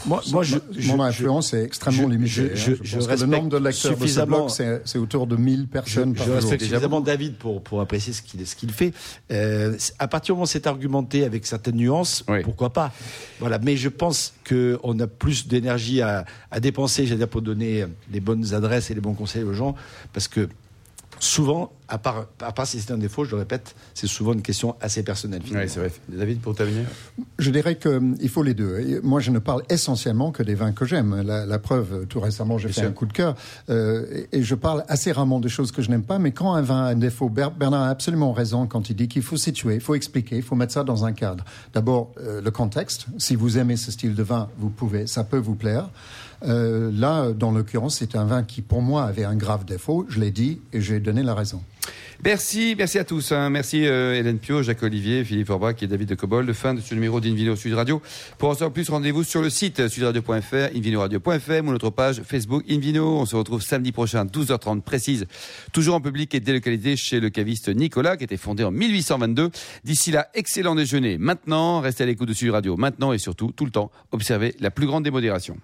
Moi- 0.06 0.22
moi, 0.30 0.42
je- 0.42 0.56
mon 0.86 0.96
je- 0.96 1.02
influence 1.02 1.54
est 1.54 1.62
extrêmement 1.64 2.04
je- 2.04 2.08
limitée. 2.12 2.30
je- 2.30 2.42
hein. 2.42 2.50
je- 2.54 2.74
Je, 2.74 2.74
je 2.74 2.74
pense 2.76 2.84
que 2.84 2.96
le 2.98 3.04
respecte 3.06 3.30
nombre 3.32 3.48
de 3.48 3.56
lecteurs 3.56 3.70
de 3.70 3.72
ce 3.72 3.88
suffisamment- 4.02 4.36
blog, 4.38 4.50
c'est 4.50 4.82
c'est 4.84 4.98
autour 4.98 5.26
de 5.26 5.36
1000 5.36 5.66
personnes 5.68 6.12
je, 6.12 6.18
par 6.18 6.24
je 6.26 6.30
jour. 6.32 6.34
respecte 6.40 6.60
Déjà 6.62 6.76
suffisamment. 6.76 7.00
David 7.00 7.34
pour, 7.36 7.62
pour 7.62 7.80
apprécier 7.80 8.12
ce 8.12 8.22
qu'il 8.22 8.46
ce 8.46 8.54
qu'il 8.56 8.70
fait. 8.72 8.92
Euh, 9.30 9.76
à 9.98 10.08
partir 10.08 10.34
du 10.34 10.36
moment 10.36 10.44
où 10.44 10.46
c'est 10.46 10.66
argumenté 10.66 11.24
avec 11.24 11.46
certaines 11.46 11.76
nuances, 11.76 12.24
Oui. 12.28 12.42
pourquoi 12.42 12.70
pas? 12.72 12.92
Voilà. 13.40 13.58
Mais 13.58 13.76
je 13.76 13.88
pense 13.88 14.34
qu'on 14.48 14.98
a 15.00 15.06
plus 15.06 15.46
d'énergie 15.48 16.00
à, 16.02 16.24
à 16.50 16.60
dépenser, 16.60 17.06
j'allais 17.06 17.18
dire, 17.18 17.28
pour 17.28 17.42
donner 17.42 17.84
les 18.12 18.20
bonnes 18.20 18.54
adresses 18.54 18.90
et 18.90 18.94
les 18.94 19.00
bons 19.00 19.14
conseils 19.14 19.42
aux 19.44 19.54
gens, 19.54 19.74
parce 20.12 20.28
que 20.28 20.48
souvent, 21.18 21.72
à 21.92 21.98
part, 21.98 22.24
à 22.40 22.52
part 22.52 22.66
si 22.66 22.80
c'est 22.80 22.90
un 22.90 22.96
défaut, 22.96 23.24
je 23.26 23.32
le 23.32 23.36
répète, 23.36 23.74
c'est 23.92 24.06
souvent 24.06 24.32
une 24.32 24.40
question 24.40 24.76
assez 24.80 25.02
personnelle. 25.02 25.42
Oui, 25.52 25.68
c'est 25.68 25.78
vrai. 25.78 25.92
David, 26.08 26.40
pour 26.40 26.54
terminer 26.54 26.84
Je 27.38 27.50
dirais 27.50 27.76
qu'il 27.76 28.28
faut 28.30 28.42
les 28.42 28.54
deux. 28.54 29.00
Moi, 29.02 29.20
je 29.20 29.30
ne 29.30 29.38
parle 29.38 29.62
essentiellement 29.68 30.32
que 30.32 30.42
des 30.42 30.54
vins 30.54 30.72
que 30.72 30.86
j'aime. 30.86 31.20
La, 31.20 31.44
la 31.44 31.58
preuve, 31.58 32.06
tout 32.08 32.18
récemment, 32.18 32.56
j'ai 32.56 32.68
fait 32.68 32.80
sûr. 32.80 32.88
un 32.88 32.92
coup 32.92 33.04
de 33.04 33.12
cœur. 33.12 33.34
euh, 33.68 34.24
et, 34.32 34.42
je 34.42 34.54
parle 34.54 34.84
assez 34.88 35.12
rarement 35.12 35.38
des 35.38 35.50
choses 35.50 35.70
que 35.70 35.82
je 35.82 35.90
n'aime 35.90 36.02
pas. 36.04 36.18
Mais 36.18 36.32
quand 36.32 36.54
un 36.54 36.62
vin 36.62 36.78
a 36.86 36.88
un 36.92 36.94
défaut, 36.94 37.28
Ber- 37.28 37.50
Bernard 37.50 37.82
a 37.82 37.88
absolument 37.90 38.32
raison 38.32 38.66
quand 38.66 38.88
il 38.88 38.96
dit 38.96 39.08
qu'il 39.08 39.22
faut 39.22 39.36
situer, 39.36 39.74
il 39.74 39.80
faut 39.82 39.94
expliquer, 39.94 40.36
il 40.36 40.42
faut 40.42 40.56
mettre 40.56 40.72
ça 40.72 40.84
dans 40.84 41.04
un 41.04 41.12
cadre. 41.12 41.44
D'abord, 41.74 42.10
euh, 42.20 42.40
le 42.40 42.50
contexte. 42.50 43.04
Si 43.18 43.36
vous 43.36 43.58
aimez 43.58 43.76
ce 43.76 43.90
style 43.92 44.14
de 44.14 44.22
vin, 44.22 44.48
vous 44.58 44.70
pouvez, 44.70 45.06
ça 45.06 45.24
peut 45.24 45.36
vous 45.36 45.56
plaire. 45.56 45.90
Euh, 46.44 46.90
là, 46.92 47.30
dans 47.32 47.52
l'occurrence, 47.52 47.96
c'est 47.98 48.16
un 48.16 48.24
vin 48.24 48.42
qui, 48.42 48.62
pour 48.62 48.82
moi, 48.82 49.04
avait 49.04 49.24
un 49.24 49.36
grave 49.36 49.64
défaut. 49.64 50.06
Je 50.08 50.18
l'ai 50.18 50.30
dit 50.32 50.60
et 50.72 50.80
j'ai 50.80 50.98
donné 50.98 51.22
la 51.22 51.34
raison. 51.34 51.62
Merci, 52.24 52.76
merci 52.78 52.98
à 53.00 53.04
tous. 53.04 53.32
hein. 53.32 53.50
Merci 53.50 53.84
euh, 53.84 54.14
Hélène 54.14 54.38
Pio, 54.38 54.62
Jacques 54.62 54.84
Olivier, 54.84 55.24
Philippe 55.24 55.48
Forbach 55.48 55.82
et 55.82 55.88
David 55.88 56.08
de 56.08 56.14
Cobol. 56.14 56.54
Fin 56.54 56.72
de 56.72 56.80
ce 56.80 56.94
numéro 56.94 57.20
d'Invino 57.20 57.56
Sud 57.56 57.74
Radio. 57.74 58.00
Pour 58.38 58.50
en 58.50 58.52
savoir 58.52 58.72
plus, 58.72 58.88
rendez-vous 58.90 59.24
sur 59.24 59.42
le 59.42 59.50
site 59.50 59.88
sudradio.fr, 59.88 60.76
invinoradio.fr 60.76 61.64
ou 61.64 61.72
notre 61.72 61.90
page 61.90 62.22
Facebook 62.24 62.62
Invino. 62.70 63.18
On 63.18 63.26
se 63.26 63.34
retrouve 63.34 63.60
samedi 63.60 63.90
prochain, 63.90 64.24
12h30 64.24 64.82
précise, 64.82 65.26
toujours 65.72 65.96
en 65.96 66.00
public 66.00 66.32
et 66.36 66.40
délocalisé 66.40 66.94
chez 66.94 67.18
le 67.18 67.28
caviste 67.28 67.68
Nicolas, 67.68 68.16
qui 68.16 68.22
était 68.22 68.36
fondé 68.36 68.62
en 68.62 68.70
1822. 68.70 69.50
D'ici 69.82 70.12
là, 70.12 70.28
excellent 70.34 70.76
déjeuner. 70.76 71.18
Maintenant, 71.18 71.80
restez 71.80 72.04
à 72.04 72.06
l'écoute 72.06 72.28
de 72.28 72.34
Sud 72.34 72.50
Radio. 72.50 72.76
Maintenant 72.76 73.12
et 73.12 73.18
surtout, 73.18 73.50
tout 73.50 73.64
le 73.64 73.72
temps, 73.72 73.90
observez 74.12 74.54
la 74.60 74.70
plus 74.70 74.86
grande 74.86 75.02
démodération. 75.02 75.56